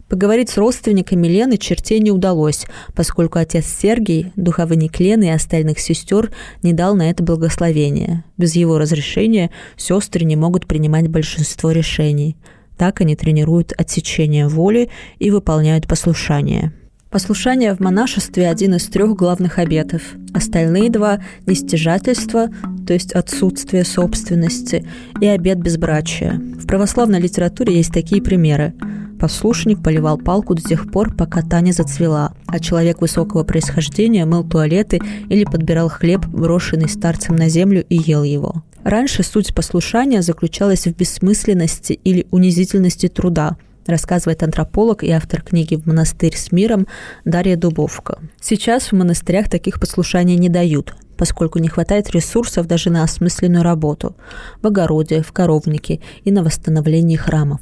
Поговорить 0.08 0.50
с 0.50 0.58
родственниками 0.58 1.26
Лены 1.26 1.56
чертей 1.56 1.98
не 1.98 2.10
удалось, 2.10 2.66
поскольку 2.94 3.38
отец 3.38 3.66
Сергий, 3.66 4.32
духовник 4.36 5.00
Лены 5.00 5.24
и 5.24 5.30
остальных 5.30 5.80
сестер, 5.80 6.30
не 6.62 6.72
дал 6.72 6.94
на 6.94 7.10
это 7.10 7.24
благословения. 7.24 8.24
Без 8.36 8.54
его 8.54 8.78
разрешения 8.78 9.50
сестры 9.76 10.24
не 10.24 10.36
могут 10.36 10.66
принимать 10.66 11.08
большинство 11.08 11.70
решений. 11.70 12.36
Так 12.76 13.00
они 13.00 13.16
тренируют 13.16 13.72
отсечение 13.76 14.46
воли 14.46 14.90
и 15.18 15.30
выполняют 15.30 15.88
послушание. 15.88 16.72
Послушание 17.14 17.76
в 17.76 17.78
монашестве– 17.78 18.48
один 18.50 18.74
из 18.74 18.88
трех 18.88 19.14
главных 19.14 19.60
обетов. 19.60 20.02
Остальные 20.34 20.90
два– 20.90 21.20
нестяжательство, 21.46 22.48
то 22.84 22.92
есть 22.92 23.12
отсутствие 23.12 23.84
собственности, 23.84 24.84
и 25.20 25.26
обет 25.28 25.60
безбрачия. 25.60 26.42
В 26.60 26.66
православной 26.66 27.20
литературе 27.20 27.76
есть 27.76 27.92
такие 27.92 28.20
примеры. 28.20 28.74
Послушник 29.20 29.80
поливал 29.80 30.18
палку 30.18 30.56
до 30.56 30.62
тех 30.62 30.90
пор, 30.90 31.14
пока 31.14 31.42
та 31.42 31.60
не 31.60 31.70
зацвела, 31.70 32.34
а 32.48 32.58
человек 32.58 33.00
высокого 33.00 33.44
происхождения 33.44 34.26
мыл 34.26 34.42
туалеты 34.42 35.00
или 35.28 35.44
подбирал 35.44 35.88
хлеб, 35.88 36.26
брошенный 36.26 36.88
старцем 36.88 37.36
на 37.36 37.48
землю, 37.48 37.84
и 37.88 37.94
ел 37.94 38.24
его. 38.24 38.64
Раньше 38.82 39.22
суть 39.22 39.54
послушания 39.54 40.20
заключалась 40.20 40.88
в 40.88 40.96
бессмысленности 40.96 41.92
или 41.92 42.26
унизительности 42.32 43.06
труда– 43.06 43.56
рассказывает 43.86 44.42
антрополог 44.42 45.02
и 45.04 45.10
автор 45.10 45.42
книги 45.42 45.76
«В 45.76 45.86
монастырь 45.86 46.36
с 46.36 46.52
миром» 46.52 46.86
Дарья 47.24 47.56
Дубовка. 47.56 48.18
Сейчас 48.40 48.84
в 48.84 48.92
монастырях 48.92 49.48
таких 49.48 49.80
послушаний 49.80 50.36
не 50.36 50.48
дают, 50.48 50.94
поскольку 51.16 51.58
не 51.58 51.68
хватает 51.68 52.10
ресурсов 52.10 52.66
даже 52.66 52.90
на 52.90 53.02
осмысленную 53.02 53.62
работу 53.62 54.16
в 54.62 54.66
огороде, 54.66 55.22
в 55.22 55.32
коровнике 55.32 56.00
и 56.24 56.30
на 56.30 56.42
восстановлении 56.42 57.16
храмов. 57.16 57.60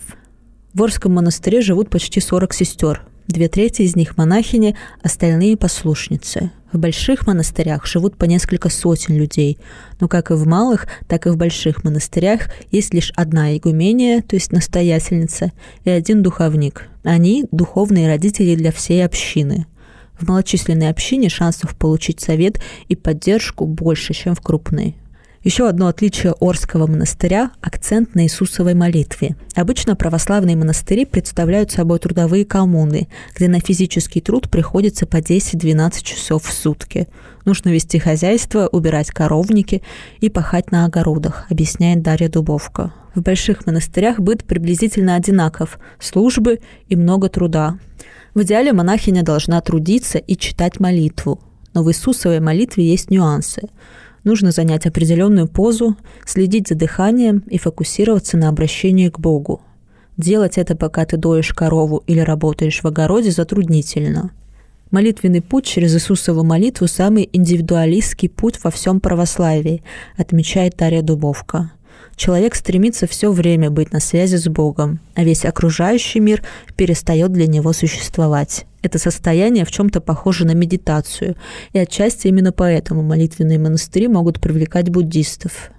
В 0.74 0.82
Орском 0.82 1.12
монастыре 1.12 1.60
живут 1.60 1.90
почти 1.90 2.20
40 2.20 2.54
сестер, 2.54 3.02
Две 3.28 3.48
трети 3.48 3.82
из 3.82 3.96
них 3.96 4.16
монахини, 4.16 4.76
остальные 5.02 5.56
послушницы. 5.56 6.50
В 6.72 6.78
больших 6.78 7.26
монастырях 7.26 7.86
живут 7.86 8.16
по 8.16 8.24
несколько 8.24 8.70
сотен 8.70 9.16
людей, 9.16 9.58
но 10.00 10.08
как 10.08 10.30
и 10.30 10.34
в 10.34 10.46
малых, 10.46 10.86
так 11.06 11.26
и 11.26 11.30
в 11.30 11.36
больших 11.36 11.84
монастырях 11.84 12.48
есть 12.70 12.94
лишь 12.94 13.12
одна 13.14 13.56
игумения, 13.56 14.22
то 14.22 14.36
есть 14.36 14.52
настоятельница, 14.52 15.52
и 15.84 15.90
один 15.90 16.22
духовник. 16.22 16.88
Они– 17.04 17.44
духовные 17.52 18.08
родители 18.08 18.54
для 18.54 18.72
всей 18.72 19.04
общины. 19.04 19.66
В 20.18 20.26
малочисленной 20.28 20.88
общине 20.88 21.28
шансов 21.28 21.76
получить 21.76 22.20
совет 22.20 22.60
и 22.88 22.96
поддержку 22.96 23.66
больше, 23.66 24.14
чем 24.14 24.34
в 24.34 24.40
крупной. 24.40 24.96
Еще 25.44 25.68
одно 25.68 25.88
отличие 25.88 26.34
Орского 26.38 26.86
монастыря– 26.86 27.50
акцент 27.60 28.14
на 28.14 28.22
Иисусовой 28.22 28.74
молитве. 28.74 29.34
Обычно 29.56 29.96
православные 29.96 30.54
монастыри 30.54 31.04
представляют 31.04 31.72
собой 31.72 31.98
трудовые 31.98 32.44
коммуны, 32.44 33.08
где 33.34 33.48
на 33.48 33.58
физический 33.58 34.20
труд 34.20 34.48
приходится 34.48 35.04
по 35.04 35.16
10-12 35.16 36.04
часов 36.04 36.44
в 36.44 36.52
сутки. 36.52 37.08
Нужно 37.44 37.70
вести 37.70 37.98
хозяйство, 37.98 38.68
убирать 38.68 39.10
коровники 39.10 39.82
и 40.20 40.30
пахать 40.30 40.70
на 40.70 40.84
огородах, 40.84 41.46
объясняет 41.50 42.02
Дарья 42.02 42.28
Дубовка. 42.28 42.94
В 43.16 43.22
больших 43.22 43.66
монастырях 43.66 44.20
быт 44.20 44.44
приблизительно 44.44 45.16
одинаков– 45.16 45.80
службы 45.98 46.60
и 46.88 46.94
много 46.94 47.28
труда. 47.28 47.78
В 48.34 48.42
идеале 48.42 48.72
монахиня 48.72 49.24
должна 49.24 49.60
трудиться 49.60 50.18
и 50.18 50.36
читать 50.36 50.78
молитву. 50.78 51.40
Но 51.74 51.82
в 51.82 51.90
Иисусовой 51.90 52.38
молитве 52.38 52.86
есть 52.86 53.10
нюансы– 53.10 53.62
нужно 54.24 54.50
занять 54.50 54.86
определенную 54.86 55.48
позу, 55.48 55.96
следить 56.24 56.68
за 56.68 56.74
дыханием 56.74 57.44
и 57.48 57.58
фокусироваться 57.58 58.36
на 58.36 58.48
обращении 58.48 59.08
к 59.08 59.18
Богу. 59.18 59.62
Делать 60.16 60.58
это, 60.58 60.76
пока 60.76 61.04
ты 61.04 61.16
доешь 61.16 61.52
корову 61.52 62.02
или 62.06 62.20
работаешь 62.20 62.82
в 62.82 62.86
огороде, 62.86 63.30
затруднительно. 63.30 64.30
Молитвенный 64.90 65.40
путь 65.40 65.64
через 65.64 65.94
Иисусову 65.94 66.44
молитву– 66.44 66.86
самый 66.88 67.28
индивидуалистский 67.32 68.28
путь 68.28 68.62
во 68.62 68.70
всем 68.70 69.00
православии, 69.00 69.82
отмечает 70.18 70.76
Тарья 70.76 71.00
Дубовка. 71.00 71.72
Человек 72.16 72.54
стремится 72.54 73.06
все 73.06 73.32
время 73.32 73.70
быть 73.70 73.92
на 73.92 74.00
связи 74.00 74.36
с 74.36 74.46
Богом, 74.46 75.00
а 75.14 75.24
весь 75.24 75.44
окружающий 75.44 76.20
мир 76.20 76.42
перестает 76.76 77.32
для 77.32 77.46
него 77.46 77.72
существовать. 77.72 78.66
Это 78.82 78.98
состояние 78.98 79.64
в 79.64 79.70
чем-то 79.70 80.00
похоже 80.00 80.44
на 80.44 80.52
медитацию, 80.52 81.36
и 81.72 81.78
отчасти 81.78 82.28
именно 82.28 82.52
поэтому 82.52 83.02
молитвенные 83.02 83.58
монастыри 83.58 84.08
могут 84.08 84.40
привлекать 84.40 84.90
буддистов. 84.90 85.70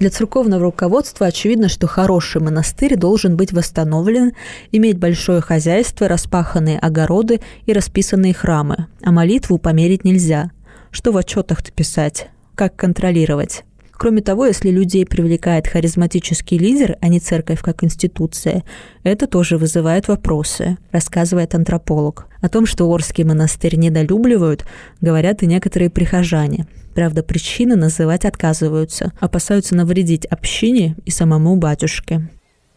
Для 0.00 0.08
церковного 0.08 0.62
руководства 0.62 1.26
очевидно, 1.26 1.68
что 1.68 1.86
хороший 1.86 2.40
монастырь 2.40 2.96
должен 2.96 3.36
быть 3.36 3.52
восстановлен, 3.52 4.32
иметь 4.72 4.98
большое 4.98 5.42
хозяйство, 5.42 6.08
распаханные 6.08 6.78
огороды 6.78 7.40
и 7.66 7.74
расписанные 7.74 8.32
храмы, 8.32 8.86
а 9.02 9.12
молитву 9.12 9.58
померить 9.58 10.04
нельзя. 10.04 10.52
Что 10.90 11.12
в 11.12 11.18
отчетах-то 11.18 11.70
писать? 11.70 12.28
Как 12.54 12.74
контролировать? 12.76 13.64
Кроме 14.00 14.22
того, 14.22 14.46
если 14.46 14.70
людей 14.70 15.04
привлекает 15.04 15.66
харизматический 15.66 16.56
лидер, 16.56 16.96
а 17.02 17.08
не 17.08 17.20
церковь 17.20 17.60
как 17.60 17.84
институция, 17.84 18.64
это 19.02 19.26
тоже 19.26 19.58
вызывает 19.58 20.08
вопросы, 20.08 20.78
рассказывает 20.90 21.54
антрополог. 21.54 22.26
О 22.40 22.48
том, 22.48 22.64
что 22.64 22.88
Орский 22.88 23.24
монастырь 23.24 23.76
недолюбливают, 23.76 24.64
говорят 25.02 25.42
и 25.42 25.46
некоторые 25.46 25.90
прихожане. 25.90 26.66
Правда, 26.94 27.22
причины 27.22 27.76
называть 27.76 28.24
отказываются, 28.24 29.12
опасаются 29.20 29.74
навредить 29.74 30.24
общине 30.24 30.96
и 31.04 31.10
самому 31.10 31.56
батюшке. 31.56 32.22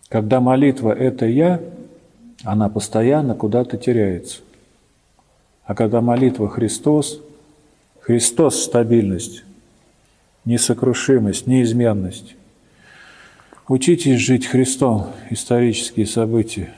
Когда 0.09 0.41
молитва– 0.41 0.91
это 0.91 1.25
я, 1.25 1.61
она 2.43 2.67
постоянно 2.67 3.33
куда-то 3.33 3.77
теряется. 3.77 4.41
А 5.63 5.73
когда 5.73 6.01
молитва 6.01 6.49
Христос, 6.49 7.21
Христос– 8.01 8.61
стабильность, 8.65 9.45
несокрушимость, 10.45 11.47
неизменность. 11.47 12.35
Учитесь 13.67 14.19
жить 14.19 14.45
Христом 14.45 15.07
исторические 15.29 16.05
события. 16.05 16.73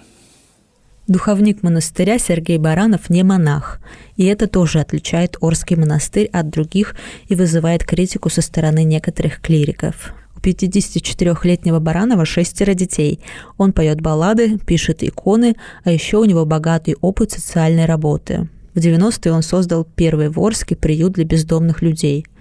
Духовник 1.07 1.61
монастыря 1.61 2.17
Сергей 2.17 2.57
Баранов 2.57 3.09
не 3.09 3.23
монах, 3.23 3.79
и 4.17 4.25
это 4.25 4.47
тоже 4.47 4.79
отличает 4.79 5.37
Орский 5.39 5.75
монастырь 5.75 6.27
от 6.27 6.49
других 6.49 6.95
и 7.27 7.35
вызывает 7.35 7.83
критику 7.83 8.29
со 8.29 8.41
стороны 8.41 8.83
некоторых 8.83 9.39
клириков. 9.39 10.15
У 10.35 10.39
54-летнего 10.39 11.79
Баранова 11.79 12.25
шестеро 12.25 12.73
детей. 12.73 13.19
Он 13.57 13.71
поет 13.71 14.01
баллады, 14.01 14.57
пишет 14.59 15.03
иконы, 15.03 15.55
а 15.83 15.91
еще 15.91 16.17
у 16.17 16.25
него 16.25 16.45
богатый 16.45 16.95
опыт 17.01 17.31
социальной 17.31 17.85
работы. 17.85 18.47
В 18.73 18.79
90-е 18.79 19.31
он 19.31 19.43
создал 19.43 19.85
первый 19.85 20.29
в 20.29 20.39
Орске 20.39 20.75
приют 20.75 21.13
для 21.13 21.23
бездомных 21.23 21.81
людей– 21.81 22.25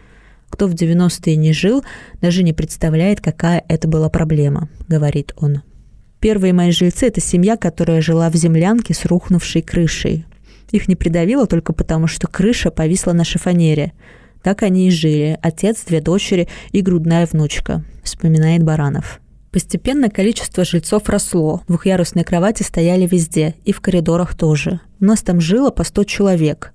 кто 0.54 0.68
в 0.68 0.74
90-е 0.74 1.34
не 1.34 1.52
жил, 1.52 1.84
даже 2.20 2.44
не 2.44 2.52
представляет, 2.52 3.20
какая 3.20 3.64
это 3.66 3.88
была 3.88 4.08
проблема, 4.08 4.68
говорит 4.86 5.32
он. 5.36 5.62
Первые 6.20 6.52
мои 6.52 6.70
жильцы– 6.70 7.06
это 7.08 7.20
семья, 7.20 7.56
которая 7.56 8.00
жила 8.00 8.30
в 8.30 8.36
землянке 8.36 8.94
с 8.94 9.04
рухнувшей 9.04 9.62
крышей. 9.62 10.26
Их 10.70 10.86
не 10.86 10.94
придавило 10.94 11.48
только 11.48 11.72
потому, 11.72 12.06
что 12.06 12.28
крыша 12.28 12.70
повисла 12.70 13.12
на 13.12 13.24
шифонере. 13.24 13.94
Так 14.44 14.62
они 14.62 14.86
и 14.86 14.92
жили. 14.92 15.38
Отец, 15.42 15.82
две 15.84 16.00
дочери 16.00 16.48
и 16.70 16.82
грудная 16.82 17.26
внучка, 17.26 17.84
вспоминает 18.04 18.62
Баранов. 18.62 19.20
Постепенно 19.50 20.08
количество 20.08 20.64
жильцов 20.64 21.08
росло. 21.08 21.62
Двухъярусные 21.66 22.24
кровати 22.24 22.62
стояли 22.62 23.08
везде, 23.08 23.56
и 23.64 23.72
в 23.72 23.80
коридорах 23.80 24.36
тоже. 24.36 24.78
У 25.00 25.04
нас 25.04 25.22
там 25.22 25.40
жило 25.40 25.70
по 25.70 25.82
100 25.82 26.04
человек. 26.04 26.73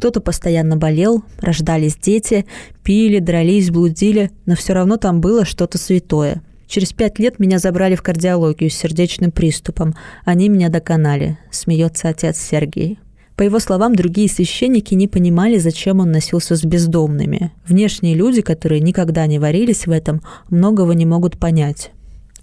Кто-то 0.00 0.22
постоянно 0.22 0.78
болел, 0.78 1.24
рождались 1.42 1.94
дети, 1.94 2.46
пили, 2.82 3.18
дрались, 3.18 3.68
блудили, 3.68 4.30
но 4.46 4.56
все 4.56 4.72
равно 4.72 4.96
там 4.96 5.20
было 5.20 5.44
что-то 5.44 5.76
святое. 5.76 6.40
Через 6.66 6.94
пять 6.94 7.18
лет 7.18 7.38
меня 7.38 7.58
забрали 7.58 7.96
в 7.96 8.02
кардиологию 8.02 8.70
с 8.70 8.74
сердечным 8.76 9.30
приступом. 9.30 9.94
Они 10.24 10.48
меня 10.48 10.70
доконали, 10.70 11.38
смеется 11.50 12.08
отец 12.08 12.38
Сергей. 12.38 12.98
По 13.36 13.42
его 13.42 13.58
словам, 13.58 13.94
другие 13.94 14.30
священники 14.30 14.94
не 14.94 15.06
понимали, 15.06 15.58
зачем 15.58 16.00
он 16.00 16.12
носился 16.12 16.56
с 16.56 16.64
бездомными. 16.64 17.52
Внешние 17.66 18.14
люди, 18.14 18.40
которые 18.40 18.80
никогда 18.80 19.26
не 19.26 19.38
варились 19.38 19.86
в 19.86 19.90
этом, 19.90 20.22
многого 20.48 20.94
не 20.94 21.04
могут 21.04 21.38
понять. 21.38 21.90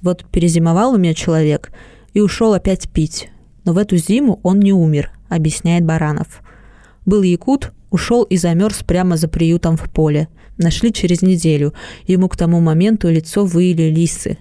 Вот 0.04 0.26
перезимовал 0.32 0.94
у 0.94 0.98
меня 1.00 1.16
человек 1.16 1.72
и 2.14 2.22
ушел 2.22 2.54
опять 2.54 2.88
пить. 2.88 3.30
Но 3.66 3.74
в 3.74 3.80
эту 3.80 3.98
зиму 3.98 4.40
он 4.44 4.60
не 4.60 4.74
умер, 4.74 5.10
объясняет 5.28 5.86
Баранов. 5.86 6.44
Был 7.08 7.24
якут, 7.24 7.72
ушел 7.90 8.24
и 8.24 8.36
замерз 8.38 8.84
прямо 8.84 9.16
за 9.16 9.30
приютом 9.30 9.78
в 9.78 9.90
поле. 9.90 10.28
Нашли 10.58 10.92
через 10.92 11.22
неделю. 11.22 11.74
Ему 12.06 12.28
к 12.28 12.36
тому 12.36 12.60
моменту 12.60 13.10
лицо 13.10 13.46
выили 13.46 13.84
лисы. 13.84 14.38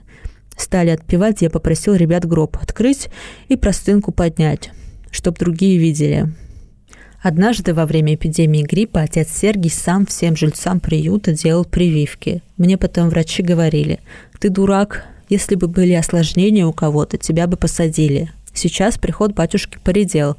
Стали 0.59 0.91
отпевать, 0.91 1.43
я 1.43 1.49
попросил 1.49 1.95
ребят 1.95 2.27
гроб 2.27 2.59
открыть 2.61 3.09
и 3.49 3.57
простынку 3.57 4.11
поднять, 4.11 4.71
чтоб 5.13 5.39
другие 5.39 5.79
видели. 5.79 6.33
Однажды 7.23 7.73
во 7.73 7.87
время 7.87 8.15
эпидемии 8.15 8.63
гриппа 8.63 9.03
отец 9.03 9.29
Сергий 9.31 9.71
сам 9.71 10.05
всем 10.05 10.37
жильцам 10.37 10.81
приюта 10.81 11.33
делал 11.33 11.65
прививки. 11.65 12.43
Мне 12.57 12.77
потом 12.77 13.11
врачи 13.11 13.43
говорили, 13.43 14.01
ты 14.41 14.51
дурак, 14.51 15.05
если 15.29 15.55
бы 15.55 15.69
были 15.69 15.93
осложнения 15.93 16.67
у 16.67 16.73
кого-то, 16.73 17.17
тебя 17.17 17.47
бы 17.47 17.57
посадили. 17.57 18.33
Сейчас 18.55 18.99
приход 18.99 19.35
батюшки 19.35 19.79
поредел 19.85 20.37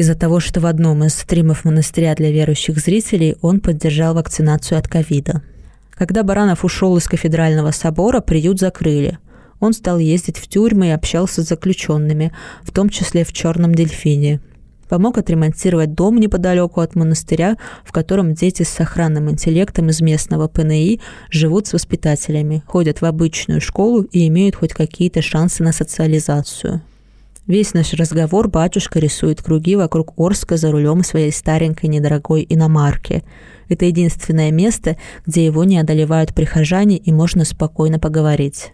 из-за 0.00 0.14
того, 0.14 0.40
что 0.40 0.60
в 0.60 0.66
одном 0.66 1.04
из 1.04 1.14
стримов 1.14 1.66
монастыря 1.66 2.14
для 2.14 2.30
верующих 2.30 2.78
зрителей 2.78 3.36
он 3.42 3.60
поддержал 3.60 4.14
вакцинацию 4.14 4.78
от 4.78 4.88
ковида. 4.88 5.42
Когда 5.90 6.22
Баранов 6.22 6.64
ушел 6.64 6.96
из 6.96 7.04
кафедрального 7.06 7.70
собора, 7.70 8.20
приют 8.20 8.58
закрыли. 8.58 9.18
Он 9.58 9.74
стал 9.74 9.98
ездить 9.98 10.38
в 10.38 10.48
тюрьмы 10.48 10.86
и 10.86 10.92
общался 10.92 11.42
с 11.42 11.48
заключенными, 11.48 12.32
в 12.62 12.70
том 12.70 12.88
числе 12.88 13.24
в 13.24 13.34
«Черном 13.34 13.74
дельфине», 13.74 14.40
помог 14.88 15.18
отремонтировать 15.18 15.92
дом 15.92 16.16
неподалеку 16.16 16.80
от 16.80 16.94
монастыря, 16.94 17.58
в 17.84 17.92
котором 17.92 18.32
дети 18.32 18.62
с 18.62 18.70
сохранным 18.70 19.30
интеллектом 19.30 19.90
из 19.90 20.00
местного 20.00 20.48
ПНИ 20.48 21.02
живут 21.28 21.66
с 21.66 21.74
воспитателями, 21.74 22.62
ходят 22.66 23.02
в 23.02 23.04
обычную 23.04 23.60
школу 23.60 24.04
и 24.04 24.26
имеют 24.28 24.56
хоть 24.56 24.72
какие-то 24.72 25.20
шансы 25.20 25.62
на 25.62 25.72
социализацию. 25.72 26.80
Весь 27.50 27.74
наш 27.74 27.94
разговор 27.94 28.46
батюшка 28.46 29.00
рисует 29.00 29.42
круги 29.42 29.74
вокруг 29.74 30.12
Орска 30.16 30.56
за 30.56 30.70
рулем 30.70 31.02
своей 31.02 31.32
старенькой 31.32 31.88
недорогой 31.88 32.46
иномарки. 32.48 33.24
Это 33.68 33.86
единственное 33.86 34.52
место, 34.52 34.96
где 35.26 35.46
его 35.46 35.64
не 35.64 35.80
одолевают 35.80 36.32
прихожане 36.32 36.96
и 36.96 37.10
можно 37.10 37.44
спокойно 37.44 37.98
поговорить. 37.98 38.72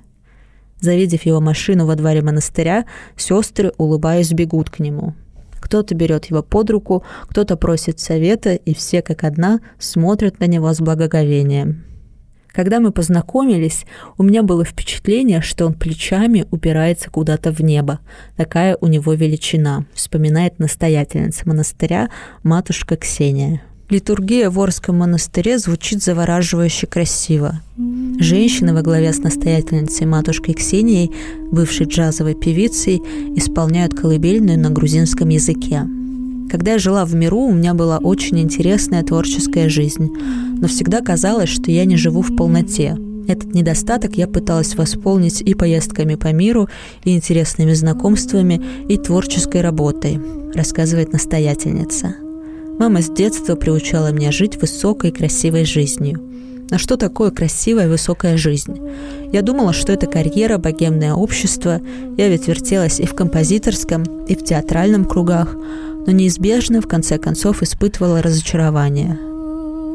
Завидев 0.79 1.25
его 1.25 1.41
машину 1.41 1.87
во 1.87 1.97
дворе 1.97 2.21
монастыря, 2.21 2.85
сестры, 3.17 3.73
улыбаясь, 3.79 4.33
бегут 4.33 4.69
к 4.69 4.79
нему– 4.79 5.15
кто-то 5.59 5.95
берет 5.95 6.27
его 6.27 6.43
под 6.43 6.69
руку, 6.69 7.03
кто-то 7.23 7.57
просит 7.57 7.99
совета, 7.99 8.53
и 8.53 8.75
все 8.75 9.01
как 9.01 9.25
одна 9.25 9.61
смотрят 9.79 10.39
на 10.39 10.45
него 10.45 10.73
с 10.73 10.81
благоговением. 10.81 11.83
Когда 12.57 12.81
мы 12.81 12.91
познакомились, 12.91 13.85
у 14.17 14.23
меня 14.23 14.43
было 14.43 14.65
впечатление, 14.65 15.43
что 15.43 15.67
он 15.67 15.75
плечами 15.75 16.47
упирается 16.51 17.11
куда-то 17.11 17.53
в 17.53 17.61
небо. 17.61 18.01
Такая 18.39 18.79
у 18.81 18.87
него 18.87 19.13
величина, 19.13 19.85
вспоминает 19.93 20.59
настоятельница 20.59 21.47
монастыря 21.47 22.09
матушка 22.43 22.97
Ксения. 22.97 23.61
Литургия 23.91 24.49
в 24.49 24.59
Орском 24.59 24.97
монастыре 24.97 25.59
звучит 25.59 26.03
завораживающе 26.03 26.87
красиво. 26.87 27.61
Женщина 28.19 28.73
во 28.73 28.81
главе 28.81 29.13
с 29.13 29.19
настоятельницей 29.19 30.07
матушкой 30.07 30.55
Ксенией, 30.55 31.13
бывшей 31.53 31.85
джазовой 31.85 32.35
певицей, 32.35 33.03
исполняют 33.37 33.93
колыбельную 33.93 34.59
на 34.59 34.71
грузинском 34.71 35.29
языке. 35.29 35.83
Когда 36.51 36.73
я 36.73 36.79
жила 36.79 37.05
в 37.05 37.15
миру, 37.15 37.41
у 37.41 37.53
меня 37.53 37.75
была 37.75 37.99
очень 37.99 38.39
интересная 38.39 39.03
творческая 39.03 39.69
жизнь, 39.69 40.11
но 40.61 40.69
всегда 40.69 41.01
казалось, 41.01 41.49
что 41.49 41.71
я 41.71 41.85
не 41.85 41.97
живу 41.97 42.23
в 42.23 42.37
полноте. 42.37 42.97
Этот 43.27 43.55
недостаток 43.55 44.17
я 44.17 44.29
пыталась 44.29 44.77
восполнить 44.77 45.43
и 45.43 45.55
поездками 45.55 46.15
по 46.15 46.33
миру, 46.33 46.69
и 47.05 47.15
интересными 47.15 47.73
знакомствами, 47.73 48.63
и 48.89 48.97
творческой 48.97 49.63
работой, 49.63 50.21
рассказывает 50.55 51.13
настоятельница. 51.13 52.15
Мама 52.79 53.03
с 53.03 53.09
детства 53.09 53.57
приучала 53.57 54.13
меня 54.13 54.31
жить 54.31 54.61
высокой 54.61 55.11
красивой 55.11 55.65
жизнью. 55.65 56.21
А 56.71 56.79
что 56.79 56.97
такое 56.97 57.31
красивая 57.31 57.89
высокая 57.89 58.37
жизнь? 58.37 58.79
Я 59.33 59.43
думала, 59.43 59.73
что 59.73 59.93
это 59.93 60.07
карьера, 60.07 60.59
богемное 60.59 61.15
общество. 61.15 61.81
Я 62.17 62.29
ведь 62.29 62.49
вертелась 62.49 63.01
и 63.01 63.07
в 63.07 63.15
композиторском, 63.15 64.03
и 64.27 64.35
в 64.35 64.45
театральном 64.45 65.05
кругах, 65.05 65.57
но 66.07 66.13
неизбежно, 66.13 66.81
в 66.81 66.87
конце 66.87 67.19
концов, 67.19 67.63
испытывала 67.63 68.23
разочарование. 68.23 69.19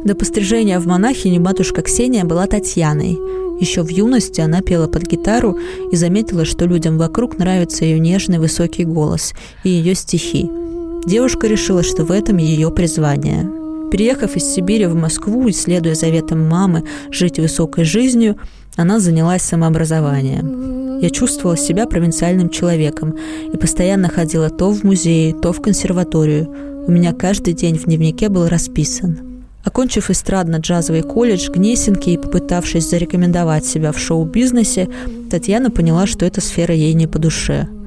До 0.05 0.15
пострижения 0.15 0.79
в 0.79 0.87
монахини 0.87 1.39
матушка 1.39 1.81
Ксения 1.81 2.25
была 2.25 2.47
Татьяной. 2.47 3.17
Еще 3.59 3.83
в 3.83 3.89
юности 3.89 4.41
она 4.41 4.61
пела 4.61 4.87
под 4.87 5.03
гитару 5.03 5.57
и 5.91 5.95
заметила, 5.95 6.45
что 6.45 6.65
людям 6.65 6.97
вокруг 6.97 7.37
нравится 7.37 7.85
ее 7.85 7.99
нежный 7.99 8.39
высокий 8.39 8.85
голос 8.85 9.33
и 9.63 9.69
ее 9.69 9.95
стихи– 9.95 10.49
Девушка 11.05 11.47
решила, 11.47 11.81
что 11.81 12.03
в 12.03 12.11
этом 12.11 12.37
ее 12.37 12.69
призвание. 12.69 13.49
Переехав 13.91 14.35
из 14.35 14.43
Сибири 14.43 14.85
в 14.85 14.95
Москву 14.95 15.47
и 15.47 15.51
следуя 15.51 15.95
заветам 15.95 16.47
мамы 16.47 16.83
жить 17.09 17.39
высокой 17.39 17.85
жизнью, 17.85 18.37
она 18.75 18.99
занялась 18.99 19.41
самообразованием. 19.41 20.80
Я 21.01 21.09
чувствовала 21.09 21.57
себя 21.57 21.87
провинциальным 21.87 22.49
человеком 22.49 23.17
и 23.51 23.57
постоянно 23.57 24.07
ходила 24.07 24.49
то 24.49 24.71
в 24.71 24.83
музей, 24.83 25.33
то 25.33 25.51
в 25.51 25.61
консерваторию. 25.61 26.47
У 26.87 26.91
меня 26.91 27.11
каждый 27.11 27.53
день 27.53 27.77
в 27.77 27.85
дневнике 27.85 28.29
был 28.29 28.47
расписан. 28.47 29.43
Окончив 29.65 30.09
эстрадно-джазовый 30.09 31.01
колледж 31.01 31.49
Гнесинки 31.49 32.11
и 32.11 32.17
попытавшись 32.17 32.89
зарекомендовать 32.89 33.65
себя 33.65 33.91
в 33.91 33.99
шоу-бизнесе, 33.99 34.87
Татьяна 35.29 35.69
поняла, 35.71 36.07
что 36.07 36.25
эта 36.25 36.39
сфера 36.39 36.73
ей 36.73 36.93
не 36.93 37.07
по 37.07 37.19
душе– 37.19 37.67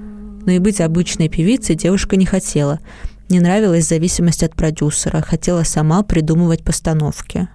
но 0.46 0.52
и 0.52 0.58
быть 0.58 0.80
обычной 0.80 1.28
певицей 1.28 1.74
девушка 1.74 2.16
не 2.16 2.26
хотела. 2.26 2.80
Не 3.28 3.40
нравилась 3.40 3.88
зависимость 3.88 4.42
от 4.42 4.54
продюсера, 4.54 5.22
хотела 5.22 5.62
сама 5.62 6.02
придумывать 6.02 6.62
постановки. 6.62 7.48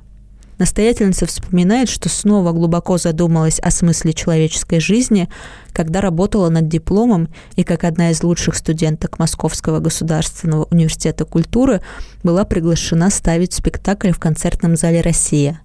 Настоятельница 0.60 1.26
вспоминает, 1.26 1.88
что 1.88 2.10
снова 2.10 2.52
глубоко 2.52 2.98
задумалась 2.98 3.60
о 3.60 3.72
смысле 3.72 4.12
человеческой 4.12 4.82
жизни, 4.82 5.30
когда 5.72 6.02
работала 6.02 6.50
над 6.50 6.68
дипломом 6.68 7.30
и 7.56 7.64
как 7.64 7.86
одна 7.86 8.12
из 8.12 8.22
лучших 8.24 8.56
студенток 8.56 9.20
Московского 9.20 9.80
государственного 9.80 10.66
университета 10.66 11.24
культуры 11.24 11.82
была 12.24 12.44
приглашена 12.44 13.10
ставить 13.10 13.54
спектакль 13.54 14.12
в 14.12 14.20
концертном 14.20 14.76
зале 14.76 15.00
«Россия». 15.00 15.62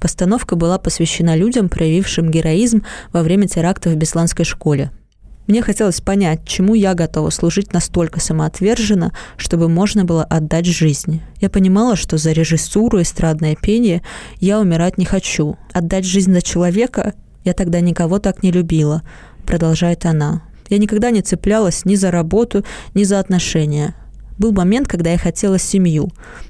Постановка 0.00 0.56
была 0.56 0.78
посвящена 0.78 1.36
людям, 1.36 1.68
проявившим 1.68 2.28
героизм 2.28 2.84
во 3.12 3.22
время 3.22 3.46
терактов 3.46 3.92
в 3.92 3.96
Бесланской 3.96 4.44
школе– 4.44 4.90
мне 5.46 5.60
хотелось 5.60 6.00
понять, 6.00 6.46
чему 6.46 6.74
я 6.74 6.94
готова 6.94 7.30
служить 7.30 7.72
настолько 7.72 8.18
самоотверженно, 8.18 9.12
чтобы 9.36 9.68
можно 9.68 10.04
было 10.04 10.24
отдать 10.24 10.66
жизнь. 10.66 11.20
Я 11.40 11.50
понимала, 11.50 11.96
что 11.96 12.16
за 12.16 12.32
режиссуру, 12.32 13.02
эстрадное 13.02 13.54
пение 13.54 14.02
я 14.40 14.58
умирать 14.58 14.96
не 14.96 15.04
хочу. 15.04 15.58
Отдать 15.72 16.06
жизнь 16.06 16.32
за 16.32 16.40
человека 16.40 17.14
я 17.44 17.52
тогда 17.52 17.80
никого 17.80 18.18
так 18.18 18.42
не 18.42 18.50
любила, 18.50 19.02
продолжает 19.46 20.06
она. 20.06 20.42
Я 20.70 20.78
никогда 20.78 21.10
не 21.10 21.20
цеплялась 21.20 21.84
ни 21.84 21.94
за 21.94 22.10
работу, 22.10 22.64
ни 22.94 23.04
за 23.04 23.20
отношения. 23.20 23.94
Был 24.38 24.52
момент, 24.52 24.88
когда 24.88 25.10
я 25.10 25.18
хотела 25.18 25.58
семью, 25.58 26.08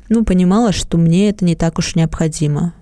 ну, 0.09 0.24
понимала, 0.24 0.72
что 0.72 0.98
мне 0.98 1.30
это 1.30 1.44
не 1.44 1.57
так 1.57 1.78
уж 1.78 1.96
необходимо. 1.96 2.74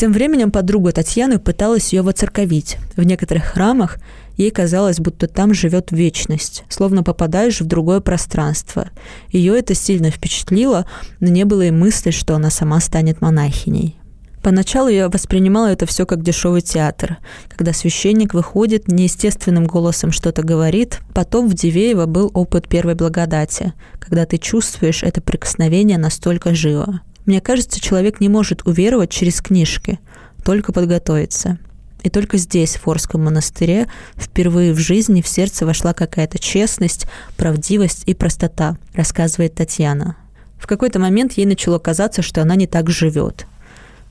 Тем 0.00 0.14
временем 0.14 0.50
подруга 0.50 0.92
Татьяны 0.92 1.38
пыталась 1.38 1.92
ее 1.92 2.00
воцерковить. 2.00 2.78
В 2.96 3.02
некоторых 3.02 3.44
храмах 3.44 3.98
ей 4.38 4.50
казалось, 4.50 4.98
будто 4.98 5.28
там 5.28 5.52
живет 5.52 5.92
вечность, 5.92 6.64
словно 6.70 7.02
попадаешь 7.02 7.60
в 7.60 7.66
другое 7.66 8.00
пространство. 8.00 8.88
Ее 9.28 9.58
это 9.58 9.74
сильно 9.74 10.10
впечатлило, 10.10 10.86
но 11.20 11.28
не 11.28 11.44
было 11.44 11.66
и 11.66 11.70
мысли, 11.70 12.12
что 12.12 12.34
она 12.34 12.48
сама 12.48 12.80
станет 12.80 13.20
монахиней. 13.20 13.98
Поначалу 14.42 14.88
я 14.88 15.10
воспринимала 15.10 15.66
это 15.66 15.84
все 15.84 16.06
как 16.06 16.22
дешевый 16.22 16.62
театр, 16.62 17.18
когда 17.50 17.74
священник 17.74 18.32
выходит, 18.32 18.88
неестественным 18.88 19.66
голосом 19.66 20.12
что-то 20.12 20.42
говорит. 20.42 21.00
Потом 21.12 21.46
в 21.46 21.52
Дивеево 21.52 22.06
был 22.06 22.30
опыт 22.32 22.70
первой 22.70 22.94
благодати, 22.94 23.74
когда 23.98 24.24
ты 24.24 24.38
чувствуешь 24.38 25.02
это 25.02 25.20
прикосновение 25.20 25.98
настолько 25.98 26.54
живо. 26.54 27.02
Мне 27.30 27.40
кажется, 27.40 27.80
человек 27.80 28.18
не 28.18 28.28
может 28.28 28.66
уверовать 28.66 29.10
через 29.10 29.40
книжки, 29.40 30.00
только 30.44 30.72
подготовиться. 30.72 31.58
И 32.02 32.10
только 32.10 32.38
здесь, 32.38 32.74
в 32.74 32.80
Форском 32.80 33.22
монастыре, 33.22 33.86
впервые 34.16 34.72
в 34.72 34.78
жизни 34.78 35.22
в 35.22 35.28
сердце 35.28 35.64
вошла 35.64 35.94
какая-то 35.94 36.40
честность, 36.40 37.06
правдивость 37.36 38.02
и 38.06 38.14
простота, 38.14 38.78
рассказывает 38.94 39.54
Татьяна. 39.54 40.16
В 40.58 40.66
какой-то 40.66 40.98
момент 40.98 41.34
ей 41.34 41.46
начало 41.46 41.78
казаться, 41.78 42.20
что 42.20 42.42
она 42.42 42.56
не 42.56 42.66
так 42.66 42.90
живет. 42.90 43.46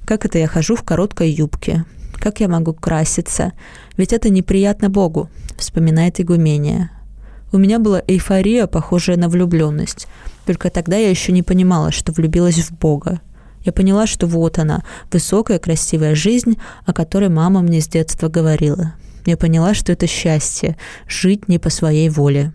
Как 0.06 0.24
это 0.24 0.38
я 0.38 0.48
хожу 0.48 0.78
в 0.78 0.84
короткой 0.84 1.30
юбке? 1.30 1.84
Как 2.14 2.40
я 2.40 2.48
могу 2.48 2.74
краситься? 2.74 3.52
Ведь 3.98 4.14
это 4.14 4.30
неприятно 4.30 4.90
Богу, 4.90 5.30
вспоминает 5.58 6.22
игумения. 6.22 6.90
У 7.52 7.58
меня 7.58 7.80
была 7.80 8.02
эйфория, 8.08 8.66
похожая 8.66 9.18
на 9.18 9.28
влюбленность. 9.28 10.08
Только 10.50 10.72
тогда 10.72 10.98
я 10.98 11.12
еще 11.12 11.32
не 11.32 11.44
понимала, 11.44 11.92
что 11.92 12.12
влюбилась 12.12 12.58
в 12.58 12.72
Бога. 12.72 13.22
Я 13.62 13.72
поняла, 13.72 14.08
что 14.08 14.26
вот 14.26 14.58
она, 14.58 14.84
высокая, 15.12 15.60
красивая 15.60 16.16
жизнь, 16.16 16.58
о 16.88 16.92
которой 16.92 17.30
мама 17.30 17.62
мне 17.62 17.82
с 17.82 17.88
детства 17.88 18.30
говорила. 18.30 18.96
Я 19.28 19.38
поняла, 19.38 19.76
что 19.76 19.92
это 19.92 20.08
счастье– 20.08 20.76
жить 21.08 21.48
не 21.50 21.60
по 21.60 21.70
своей 21.70 22.10
воле. 22.10 22.52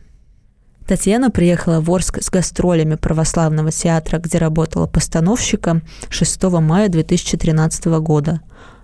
Татьяна 0.88 1.30
приехала 1.30 1.80
в 1.80 1.88
Орск 1.88 2.20
с 2.20 2.30
гастролями 2.30 2.96
православного 2.96 3.70
театра, 3.70 4.18
где 4.18 4.38
работала 4.38 4.88
постановщиком 4.88 5.84
6 6.08 6.42
мая 6.42 6.88
2013 6.88 7.84
года, 8.00 8.40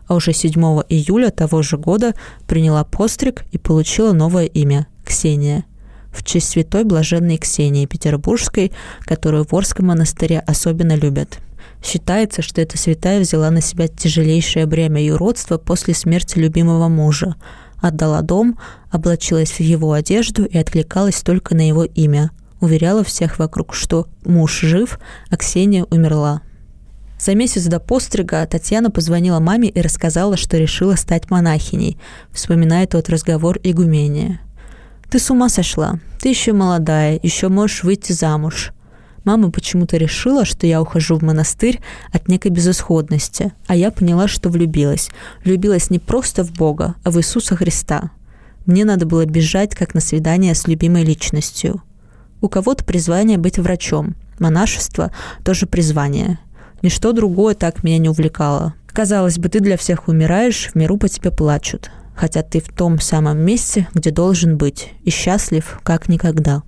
а 0.07 0.15
уже 0.15 0.33
7 0.33 0.53
июля 0.89 1.31
того 1.31 1.63
же 1.63 1.79
года 1.79 2.15
приняла 2.47 2.85
постриг 2.85 3.43
и 3.51 3.59
получила 3.59 4.13
новое 4.13 4.45
имя– 4.45 4.87
Ксения– 5.05 5.65
в 6.13 6.25
честь 6.25 6.49
святой 6.49 6.85
блаженной 6.85 7.39
Ксении 7.39 7.87
Петербургской, 7.87 8.73
которую 9.01 9.45
в 9.45 9.55
Орском 9.55 9.87
монастыре 9.87 10.41
особенно 10.41 10.97
любят. 10.97 11.39
Считается, 11.83 12.43
что 12.43 12.61
эта 12.61 12.77
святая 12.77 13.21
взяла 13.21 13.51
на 13.51 13.61
себя 13.61 13.89
тяжелейшее 13.89 14.67
бремя 14.67 15.03
юродства 15.03 15.57
после 15.57 15.95
смерти 15.95 16.39
любимого 16.39 16.89
мужа, 16.89 17.37
Отдала 17.81 18.21
дом, 18.21 18.59
облачилась 18.91 19.53
в 19.53 19.61
его 19.61 19.93
одежду 19.93 20.45
и 20.45 20.59
откликалась 20.59 21.23
только 21.23 21.55
на 21.55 21.67
его 21.67 21.85
имя. 21.85 22.31
Уверяла 22.61 23.03
всех 23.05 23.39
вокруг, 23.39 23.75
что 23.75 24.07
муж 24.25 24.61
жив, 24.61 25.01
а 25.31 25.37
Ксения 25.37 25.85
умерла. 25.85 26.43
За 27.19 27.35
месяц 27.35 27.65
до 27.65 27.81
пострига 27.81 28.47
Татьяна 28.47 28.91
позвонила 28.91 29.41
маме 29.41 29.69
и 29.69 29.81
рассказала, 29.81 30.37
что 30.37 30.59
решила 30.59 30.95
стать 30.95 31.31
монахиней, 31.31 31.99
вспоминая 32.33 32.87
тот 32.87 33.09
разговор 33.09 33.59
игумения. 33.63 34.41
«Ты 35.11 35.19
с 35.19 35.31
ума 35.31 35.49
сошла. 35.49 35.99
Ты 36.21 36.29
еще 36.29 36.53
молодая, 36.53 37.19
еще 37.23 37.49
можешь 37.49 37.83
выйти 37.83 38.13
замуж. 38.13 38.73
Мама 39.25 39.51
почему-то 39.51 39.97
решила, 39.97 40.45
что 40.45 40.67
я 40.67 40.81
ухожу 40.81 41.17
в 41.17 41.23
монастырь 41.23 41.81
от 42.13 42.29
некой 42.29 42.51
безысходности, 42.51 43.53
а 43.67 43.77
я 43.77 43.91
поняла, 43.91 44.29
что 44.29 44.49
влюбилась. 44.49 45.11
Влюбилась 45.45 45.91
не 45.91 45.99
просто 45.99 46.45
в 46.45 46.53
Бога, 46.53 46.95
а 47.05 47.11
в 47.11 47.19
Иисуса 47.19 47.57
Христа. 47.57 48.13
Мне 48.67 48.85
надо 48.85 49.05
было 49.05 49.27
бежать, 49.27 49.75
как 49.75 49.95
на 49.95 50.01
свидание 50.01 50.55
с 50.55 50.67
любимой 50.67 51.05
личностью. 51.05 51.83
У 52.41 52.49
кого-то 52.49 52.85
призвание 52.85 53.37
быть 53.37 53.59
врачом, 53.59 54.15
монашество– 54.39 55.13
тоже 55.45 55.67
призвание. 55.67 56.39
Ничто 56.83 57.13
другое 57.13 57.55
так 57.55 57.83
меня 57.83 57.99
не 57.99 58.09
увлекало. 58.09 58.75
Казалось 58.87 59.39
бы, 59.39 59.49
ты 59.49 59.61
для 59.61 59.77
всех 59.77 60.09
умираешь, 60.09 60.69
в 60.69 60.75
миру 60.77 60.97
по 60.97 61.09
тебе 61.09 61.31
плачут. 61.31 61.91
Хотя 62.21 62.43
ты 62.43 62.61
в 62.61 62.69
том 62.69 63.01
самом 63.01 63.39
месте, 63.39 63.89
где 63.95 64.11
должен 64.11 64.59
быть, 64.59 64.93
и 65.05 65.11
счастлив, 65.11 65.81
как 65.83 66.07
никогда. 66.11 66.63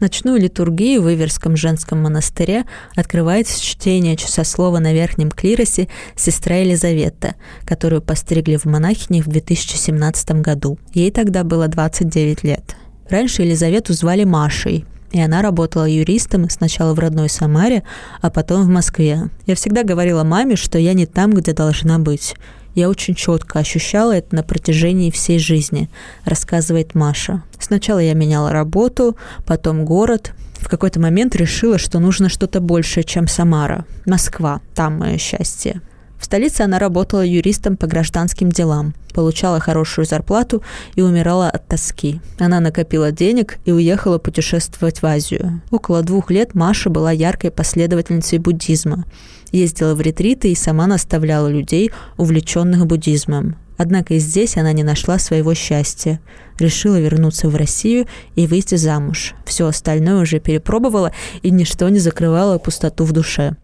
Ночную 0.00 0.40
литургию 0.40 1.02
в 1.02 1.12
Иверском 1.12 1.56
женском 1.56 2.00
монастыре 2.00 2.64
открывает 2.96 3.46
с 3.48 3.58
чтения 3.58 4.16
часослова 4.16 4.78
на 4.78 4.94
верхнем 4.94 5.30
клиросе 5.30 5.88
сестра 6.16 6.56
Елизавета, 6.56 7.34
которую 7.66 8.00
постригли 8.00 8.56
в 8.56 8.64
монахини 8.64 9.20
в 9.20 9.28
2017 9.28 10.40
году. 10.40 10.78
Ей 10.94 11.10
тогда 11.10 11.44
было 11.44 11.68
29 11.68 12.42
лет. 12.42 12.74
Раньше 13.10 13.42
Елизавету 13.42 13.92
звали 13.92 14.24
Машей, 14.24 14.86
и 15.10 15.20
она 15.20 15.42
работала 15.42 15.84
юристом 15.84 16.48
сначала 16.48 16.94
в 16.94 16.98
родной 16.98 17.28
Самаре, 17.28 17.82
а 18.22 18.30
потом 18.30 18.62
в 18.62 18.68
Москве. 18.68 19.28
Я 19.44 19.54
всегда 19.54 19.82
говорила 19.82 20.24
маме, 20.24 20.56
что 20.56 20.78
я 20.78 20.94
не 20.94 21.04
там, 21.04 21.34
где 21.34 21.52
должна 21.52 21.98
быть. 21.98 22.36
Я 22.74 22.88
очень 22.88 23.14
четко 23.14 23.58
ощущала 23.58 24.16
это 24.16 24.34
на 24.34 24.42
протяжении 24.42 25.10
всей 25.10 25.38
жизни, 25.38 25.90
рассказывает 26.24 26.94
Маша. 26.94 27.42
Сначала 27.58 27.98
я 27.98 28.14
меняла 28.14 28.50
работу, 28.50 29.16
потом 29.46 29.84
город. 29.84 30.32
В 30.54 30.68
какой-то 30.68 31.00
момент 31.00 31.36
решила, 31.36 31.76
что 31.76 31.98
нужно 31.98 32.28
что-то 32.28 32.60
большее, 32.60 33.04
чем 33.04 33.28
Самара. 33.28 33.84
Москва, 34.06 34.60
там 34.74 34.98
мое 34.98 35.18
счастье. 35.18 35.80
В 36.22 36.24
столице 36.24 36.60
она 36.60 36.78
работала 36.78 37.26
юристом 37.26 37.76
по 37.76 37.88
гражданским 37.88 38.48
делам, 38.48 38.94
получала 39.12 39.58
хорошую 39.58 40.04
зарплату 40.04 40.62
и 40.94 41.02
умирала 41.02 41.50
от 41.50 41.66
тоски. 41.66 42.20
Она 42.38 42.60
накопила 42.60 43.10
денег 43.10 43.58
и 43.64 43.72
уехала 43.72 44.18
путешествовать 44.18 45.02
в 45.02 45.04
Азию. 45.04 45.60
Около 45.72 46.02
двух 46.02 46.30
лет 46.30 46.54
Маша 46.54 46.90
была 46.90 47.10
яркой 47.10 47.50
последовательницей 47.50 48.38
буддизма. 48.38 49.04
Ездила 49.50 49.96
в 49.96 50.00
ретриты 50.00 50.52
и 50.52 50.54
сама 50.54 50.86
наставляла 50.86 51.48
людей, 51.48 51.90
увлеченных 52.16 52.86
буддизмом. 52.86 53.56
Однако 53.76 54.14
и 54.14 54.20
здесь 54.20 54.56
она 54.56 54.72
не 54.72 54.84
нашла 54.84 55.18
своего 55.18 55.54
счастья. 55.54 56.20
Решила 56.56 57.00
вернуться 57.00 57.48
в 57.48 57.56
Россию 57.56 58.06
и 58.36 58.46
выйти 58.46 58.76
замуж. 58.76 59.34
Все 59.44 59.66
остальное 59.66 60.22
уже 60.22 60.38
перепробовала, 60.38 61.10
и 61.42 61.50
ничто 61.50 61.88
не 61.88 61.98
закрывало 61.98 62.58
пустоту 62.58 63.04
в 63.04 63.10
душе. 63.10 63.56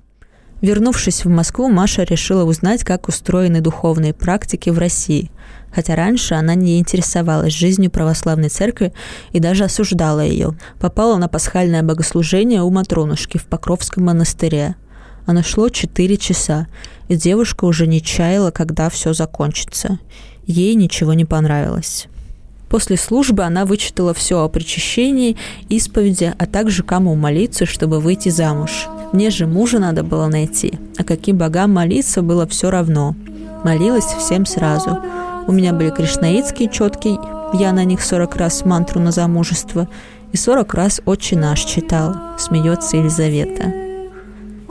Вернувшись 0.61 1.25
в 1.25 1.29
Москву, 1.29 1.69
Маша 1.69 2.03
решила 2.03 2.45
узнать, 2.45 2.83
как 2.83 3.09
устроены 3.09 3.61
духовные 3.61 4.13
практики 4.13 4.71
в 4.71 4.79
России. 4.79 5.31
Хотя 5.73 5.95
раньше 5.95 6.35
она 6.35 6.55
не 6.55 6.79
интересовалась 6.79 7.53
жизнью 7.53 7.91
православной 7.91 8.49
церкви 8.49 8.93
и 9.33 9.39
даже 9.39 9.65
осуждала 9.65 10.21
ее. 10.21 10.57
Попала 10.81 11.17
на 11.17 11.29
пасхальное 11.29 11.83
богослужение 11.83 12.63
у 12.63 12.71
Матронушки 12.71 13.39
в 13.39 13.45
Покровском 13.45 14.05
монастыре. 14.05 14.75
Оно 15.27 15.43
шло 15.43 15.69
4 15.69 16.17
часа, 16.17 16.67
и 17.09 17.15
девушка 17.15 17.67
уже 17.67 17.87
не 17.87 18.03
чаяла, 18.03 18.51
когда 18.51 18.89
все 18.89 19.13
закончится. 19.13 19.99
Ей 20.47 20.75
ничего 20.75 21.13
не 21.13 21.27
понравилось. 21.27 22.09
После 22.69 22.97
службы 22.97 23.45
она 23.45 23.65
вычитала 23.65 24.13
все 24.13 24.43
о 24.43 24.49
причащении, 24.49 25.37
исповеди, 25.69 26.35
а 26.39 26.47
также 26.47 26.83
кому 26.83 27.15
молиться, 27.15 27.67
чтобы 27.67 28.01
выйти 28.01 28.29
замуж– 28.29 28.89
мне 29.13 29.31
же 29.31 29.47
мужа 29.47 29.79
надо 29.79 30.03
было 30.03 30.27
найти, 30.27 30.75
а 30.99 31.05
каким 31.05 31.39
богам 31.39 31.73
молиться 31.73 32.21
было 32.21 32.47
все 32.47 32.71
равно. 32.71 33.15
Молилась 33.65 34.05
всем 34.05 34.45
сразу. 34.45 34.99
У 35.47 35.53
меня 35.53 35.73
были 35.73 35.91
кришнаитские 35.91 36.69
четкие, 36.69 37.19
я 37.55 37.73
на 37.73 37.85
них 37.85 38.03
40 38.03 38.37
раз 38.37 38.65
мантру 38.67 39.01
на 39.01 39.11
замужество 39.11 39.89
и 40.33 40.37
40 40.37 40.75
раз 40.75 41.01
«Отче 41.07 41.37
наш» 41.37 41.61
читала, 41.61 42.37
смеется 42.39 42.99
Елизавета. 42.99 43.73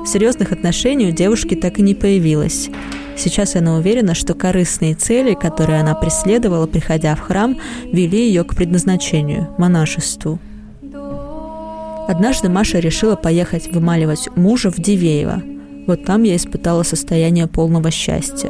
Серьезных 0.05 0.51
отношений 0.51 1.07
у 1.07 1.11
девушки 1.11 1.55
так 1.55 1.79
и 1.79 1.81
не 1.81 1.95
появилось. 1.95 2.69
Сейчас 3.17 3.55
она 3.55 3.75
уверена, 3.75 4.13
что 4.13 4.33
корыстные 4.33 4.93
цели, 4.93 5.33
которые 5.33 5.79
она 5.79 5.95
преследовала, 5.95 6.67
приходя 6.67 7.15
в 7.15 7.19
храм, 7.19 7.57
вели 7.91 8.27
ее 8.27 8.43
к 8.43 8.55
предназначению– 8.55 9.49
монашеству– 9.57 10.39
Однажды 12.07 12.47
Маша 12.47 12.79
решила 12.79 13.17
поехать 13.17 13.69
вымаливать 13.71 14.29
мужа 14.37 14.71
в 14.71 14.77
Дивеево. 14.77 15.43
Вот 15.87 16.05
там 16.05 16.23
я 16.23 16.37
испытала 16.37 16.83
состояние 16.83 17.47
полного 17.47 17.91
счастья. 17.91 18.49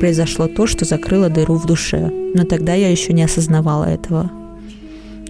Произошло 0.00 0.48
то, 0.48 0.66
что 0.66 0.86
закрыло 0.86 1.28
дыру 1.28 1.56
в 1.56 1.66
душе, 1.66 2.10
но 2.34 2.44
тогда 2.44 2.72
я 2.72 2.90
еще 2.90 3.12
не 3.12 3.22
осознавала 3.22 3.84
этого. 3.84 4.30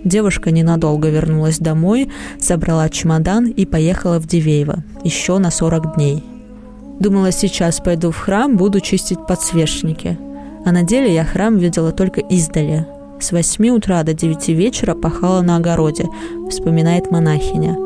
Девушка 0.05 0.53
ненадолго 0.53 1.09
вернулась 1.09 1.59
домой, 1.59 2.11
собрала 2.39 2.89
чемодан 2.89 3.47
и 3.47 3.67
поехала 3.67 4.21
в 4.21 4.27
Дивеево, 4.27 4.85
еще 5.03 5.39
на 5.39 5.51
40 5.51 5.97
дней. 5.97 6.23
Думала, 7.05 7.33
сейчас 7.33 7.81
пойду 7.81 8.11
в 8.11 8.17
храм, 8.17 8.57
буду 8.57 8.81
чистить 8.81 9.27
подсвечники. 9.27 10.19
А 10.65 10.73
на 10.73 10.85
деле 10.85 11.13
я 11.13 11.23
храм 11.23 11.59
видела 11.59 11.93
только 11.93 12.23
издали, 12.23 12.87
с 13.21 13.31
8 13.31 13.69
утра 13.77 14.03
до 14.05 14.15
9 14.15 14.49
вечера 14.49 14.95
пахала 14.95 15.43
на 15.43 15.57
огороде, 15.57 16.09
вспоминает 16.49 17.11
монахиня. 17.11 17.77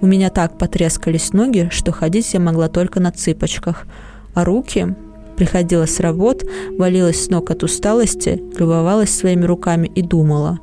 У 0.00 0.06
меня 0.06 0.30
так 0.30 0.56
потрескались 0.56 1.34
ноги, 1.34 1.68
что 1.70 1.92
ходить 1.92 2.32
я 2.32 2.40
могла 2.40 2.68
только 2.68 2.98
на 2.98 3.12
цыпочках, 3.12 3.84
а 4.32 4.42
руки 4.42 4.96
приходила 5.36 5.84
с 5.84 6.00
работ, 6.00 6.42
валилась 6.78 7.26
с 7.26 7.28
ног 7.28 7.50
от 7.50 7.64
усталости, 7.64 8.42
любовалась 8.56 9.14
своими 9.14 9.44
руками 9.44 9.92
и 9.94 10.00
думала. 10.00 10.60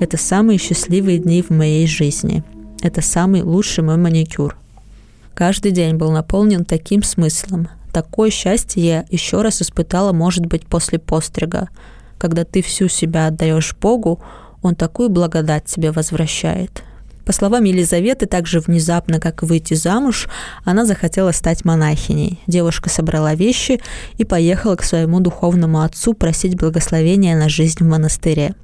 Это 0.00 0.16
самые 0.16 0.58
счастливые 0.58 1.18
дни 1.18 1.42
в 1.42 1.50
моей 1.50 1.86
жизни. 1.86 2.42
Это 2.82 3.02
самый 3.02 3.42
лучший 3.42 3.84
мой 3.84 3.98
маникюр. 3.98 4.56
Каждый 5.34 5.72
день 5.72 5.96
был 5.96 6.10
наполнен 6.10 6.64
таким 6.64 7.02
смыслом. 7.02 7.68
Такое 7.92 8.30
счастье 8.30 8.84
я 8.84 9.04
еще 9.10 9.42
раз 9.42 9.62
испытала, 9.62 10.12
может 10.12 10.46
быть, 10.46 10.66
после 10.66 10.98
пострига– 10.98 11.68
когда 12.22 12.44
ты 12.44 12.62
всю 12.62 12.86
себя 12.86 13.26
отдаешь 13.26 13.74
Богу, 13.74 14.20
Он 14.62 14.76
такую 14.76 15.08
благодать 15.08 15.64
тебе 15.64 15.90
возвращает. 15.90 16.84
По 17.24 17.32
словам 17.32 17.64
Елизаветы, 17.64 18.26
так 18.26 18.46
же 18.46 18.60
внезапно, 18.60 19.18
как 19.18 19.42
выйти 19.42 19.74
замуж, 19.74 20.28
она 20.64 20.84
захотела 20.84 21.32
стать 21.32 21.64
монахиней. 21.64 22.38
Девушка 22.46 22.90
собрала 22.90 23.34
вещи 23.34 23.80
и 24.18 24.24
поехала 24.24 24.76
к 24.76 24.84
своему 24.84 25.18
духовному 25.18 25.82
отцу 25.82 26.14
просить 26.14 26.56
благословения 26.56 27.36
на 27.36 27.48
жизнь 27.48 27.82
в 27.82 27.88
монастыре. 27.88 28.54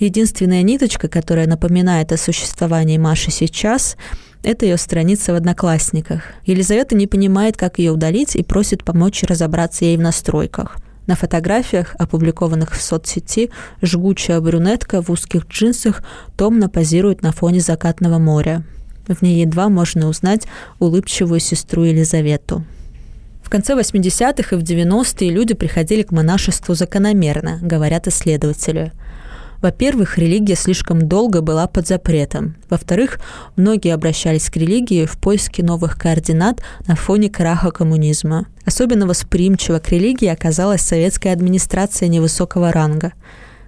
Единственная 0.00 0.62
ниточка, 0.62 1.06
которая 1.06 1.46
напоминает 1.46 2.10
о 2.10 2.16
существовании 2.16 2.98
Маши 2.98 3.30
сейчас, 3.30 3.96
это 4.42 4.66
ее 4.66 4.76
страница 4.76 5.32
в 5.32 5.36
Одноклассниках. 5.36 6.22
Елизавета 6.44 6.94
не 6.94 7.06
понимает, 7.06 7.56
как 7.56 7.78
ее 7.78 7.92
удалить 7.92 8.36
и 8.36 8.42
просит 8.42 8.84
помочь 8.84 9.22
разобраться 9.22 9.84
ей 9.84 9.96
в 9.96 10.00
настройках– 10.00 10.76
на 11.08 11.16
фотографиях, 11.16 11.96
опубликованных 11.98 12.76
в 12.76 12.82
соцсети, 12.82 13.50
жгучая 13.82 14.40
брюнетка 14.40 15.02
в 15.02 15.10
узких 15.10 15.46
джинсах 15.46 16.02
томно 16.36 16.68
позирует 16.68 17.22
на 17.22 17.32
фоне 17.32 17.60
закатного 17.60 18.18
моря. 18.18 18.62
В 19.08 19.22
ней 19.22 19.40
едва 19.40 19.70
можно 19.70 20.06
узнать 20.06 20.46
улыбчивую 20.78 21.40
сестру 21.40 21.84
Елизавету. 21.84 22.62
В 23.42 23.48
конце 23.48 23.72
80-х 23.72 24.54
и 24.54 24.58
в 24.58 24.62
90-е 24.62 25.30
люди 25.30 25.54
приходили 25.54 26.02
к 26.02 26.12
монашеству 26.12 26.74
закономерно, 26.74 27.58
говорят 27.62 28.06
исследователи– 28.06 28.92
во-первых, 29.60 30.18
религия 30.18 30.54
слишком 30.54 31.08
долго 31.08 31.40
была 31.40 31.66
под 31.66 31.86
запретом. 31.86 32.56
Во-вторых, 32.70 33.18
многие 33.56 33.92
обращались 33.92 34.50
к 34.50 34.56
религии 34.56 35.04
в 35.04 35.18
поиске 35.18 35.64
новых 35.64 35.98
координат 35.98 36.62
на 36.86 36.94
фоне 36.94 37.28
краха 37.28 37.72
коммунизма. 37.72 38.46
Особенно 38.64 39.06
восприимчива 39.06 39.80
к 39.80 39.88
религии 39.88 40.28
оказалась 40.28 40.82
советская 40.82 41.32
администрация 41.32 42.08
невысокого 42.08 42.70
ранга. 42.70 43.12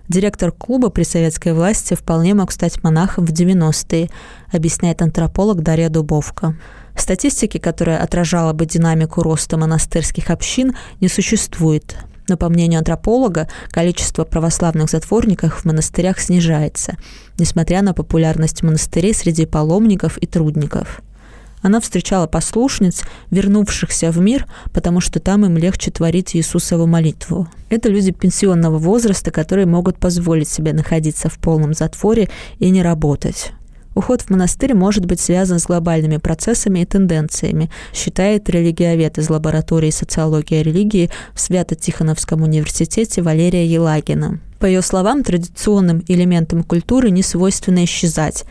Директор 0.08 0.52
клуба 0.52 0.90
при 0.90 1.04
советской 1.04 1.52
власти 1.52 1.94
вполне 1.94 2.34
мог 2.34 2.52
стать 2.52 2.82
монахом 2.82 3.26
в 3.26 3.30
90-е, 3.30 4.10
объясняет 4.52 5.02
антрополог 5.02 5.62
Дарья 5.62 5.88
Дубовка. 5.88 6.56
Статистики, 6.96 7.58
которая 7.58 8.02
отражала 8.02 8.52
бы 8.52 8.66
динамику 8.66 9.22
роста 9.22 9.56
монастырских 9.56 10.30
общин, 10.30 10.76
не 11.00 11.08
существует. 11.08 11.96
Но 12.30 12.36
по 12.36 12.48
мнению 12.48 12.78
антрополога, 12.78 13.48
количество 13.72 14.22
православных 14.22 14.88
затворников 14.88 15.62
в 15.62 15.64
монастырях 15.64 16.20
снижается, 16.20 16.96
несмотря 17.38 17.82
на 17.82 17.92
популярность 17.92 18.62
монастырей 18.62 19.12
среди 19.12 19.46
паломников 19.46 20.16
и 20.16 20.28
трудников. 20.28 21.02
Она 21.60 21.80
встречала 21.80 22.28
послушниц, 22.28 23.02
вернувшихся 23.32 24.12
в 24.12 24.18
мир, 24.18 24.46
потому 24.72 25.00
что 25.00 25.18
там 25.18 25.44
им 25.44 25.56
легче 25.56 25.90
творить 25.90 26.36
Иисусову 26.36 26.86
молитву. 26.86 27.48
Это 27.68 27.88
люди 27.88 28.12
пенсионного 28.12 28.78
возраста, 28.78 29.32
которые 29.32 29.66
могут 29.66 29.98
позволить 29.98 30.48
себе 30.48 30.72
находиться 30.72 31.28
в 31.28 31.36
полном 31.40 31.74
затворе 31.74 32.28
и 32.60 32.70
не 32.70 32.80
работать. 32.80 33.50
Уход 33.94 34.22
в 34.22 34.30
монастырь 34.30 34.74
может 34.74 35.04
быть 35.04 35.20
связан 35.20 35.58
с 35.58 35.66
глобальными 35.66 36.18
процессами 36.18 36.80
и 36.80 36.84
тенденциями, 36.84 37.70
считает 37.92 38.48
религиовед 38.48 39.18
из 39.18 39.28
лаборатории 39.28 39.90
социологии 39.90 40.62
религии 40.62 41.10
в 41.34 41.40
Свято-Тихоновском 41.40 42.42
университете 42.42 43.22
Валерия 43.22 43.66
Елагина. 43.66 44.38
По 44.60 44.66
ее 44.66 44.82
словам, 44.82 45.24
традиционным 45.24 46.04
элементам 46.06 46.62
культуры 46.62 47.10
не 47.10 47.22
свойственно 47.22 47.84
исчезать. 47.84 48.44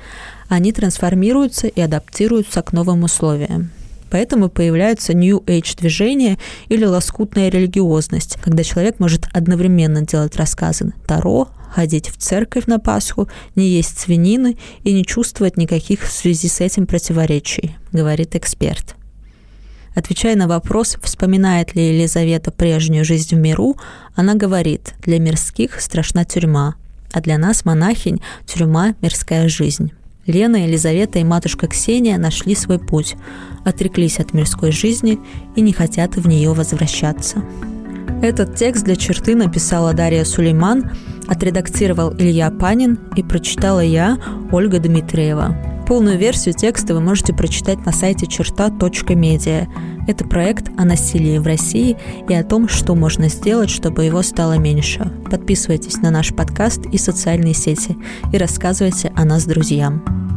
Они 0.50 0.74
трансформируются 0.74 1.68
и 1.68 1.80
адаптируются 1.80 2.62
к 2.62 2.74
новым 2.74 3.04
условиям. 3.04 3.70
Поэтому 4.10 4.50
появляются 4.50 5.14
New 5.14 5.44
Age 5.46 5.78
движения 5.78 6.38
или 6.68 6.84
лоскутная 6.84 7.50
религиозность, 7.50 8.38
когда 8.42 8.64
человек 8.64 9.00
может 9.00 9.28
одновременно 9.34 10.02
делать 10.02 10.36
рассказы 10.36 10.94
Таро, 11.08 11.50
ходить 11.72 12.10
в 12.10 12.18
церковь 12.18 12.66
на 12.66 12.80
Пасху, 12.80 13.30
не 13.56 13.68
есть 13.68 14.00
свинины 14.00 14.58
и 14.84 14.94
не 14.94 15.06
чувствовать 15.06 15.58
никаких 15.58 16.04
в 16.04 16.12
связи 16.12 16.48
с 16.48 16.62
этим 16.62 16.86
противоречий, 16.86 17.76
говорит 17.92 18.36
эксперт. 18.36 18.96
Отвечая 19.96 20.36
на 20.36 20.48
вопрос, 20.48 20.98
вспоминает 21.02 21.76
ли 21.76 21.88
Елизавета 21.88 22.52
прежнюю 22.52 23.04
жизнь 23.04 23.36
в 23.36 23.40
миру, 23.40 23.76
она 24.16 24.36
говорит, 24.36 24.94
для 25.02 25.20
мирских 25.20 25.82
страшна 25.82 26.26
тюрьма, 26.26 26.76
а 27.12 27.22
для 27.22 27.38
нас, 27.38 27.66
монахинь, 27.66 28.22
тюрьма– 28.46 28.96
мирская 29.02 29.50
жизнь. 29.50 29.92
Лена, 30.26 30.58
Елизавета 30.58 31.18
и 31.18 31.24
матушка 31.24 31.68
Ксения 31.68 32.18
нашли 32.20 32.54
свой 32.54 32.78
путь, 32.78 33.16
отреклись 33.66 34.20
от 34.20 34.34
мирской 34.34 34.72
жизни 34.72 35.20
и 35.56 35.62
не 35.62 35.74
хотят 35.74 36.18
в 36.18 36.28
нее 36.28 36.54
возвращаться. 36.54 37.44
Этот 38.22 38.56
текст 38.56 38.84
для 38.84 38.96
черты 38.96 39.36
написала 39.36 39.94
Дарья 39.94 40.24
Сулейман, 40.24 40.92
отредактировал 41.30 42.14
Илья 42.18 42.50
Панин 42.52 43.00
и 43.16 43.24
прочитала 43.24 43.82
я, 43.82 44.18
Ольга 44.52 44.80
Дмитриева. 44.80 45.56
Полную 45.88 46.18
версию 46.18 46.54
текста 46.54 46.94
вы 46.94 47.02
можете 47.02 47.34
прочитать 47.34 47.84
на 47.86 47.92
сайте 47.92 48.28
черта.медиа. 48.28 49.68
Это 50.08 50.24
проект 50.24 50.70
о 50.78 50.86
насилии 50.86 51.38
в 51.38 51.46
России 51.46 51.98
и 52.28 52.34
о 52.34 52.44
том, 52.44 52.68
что 52.68 52.94
можно 52.96 53.28
сделать, 53.30 53.70
чтобы 53.70 54.06
его 54.06 54.22
стало 54.22 54.58
меньше. 54.58 55.12
Подписывайтесь 55.32 55.98
на 55.98 56.12
наш 56.12 56.34
подкаст 56.34 56.86
и 56.92 56.98
социальные 56.98 57.54
сети 57.54 57.98
и 58.32 58.38
рассказывайте 58.38 59.12
о 59.16 59.26
нас 59.26 59.46
друзьям. 59.46 60.29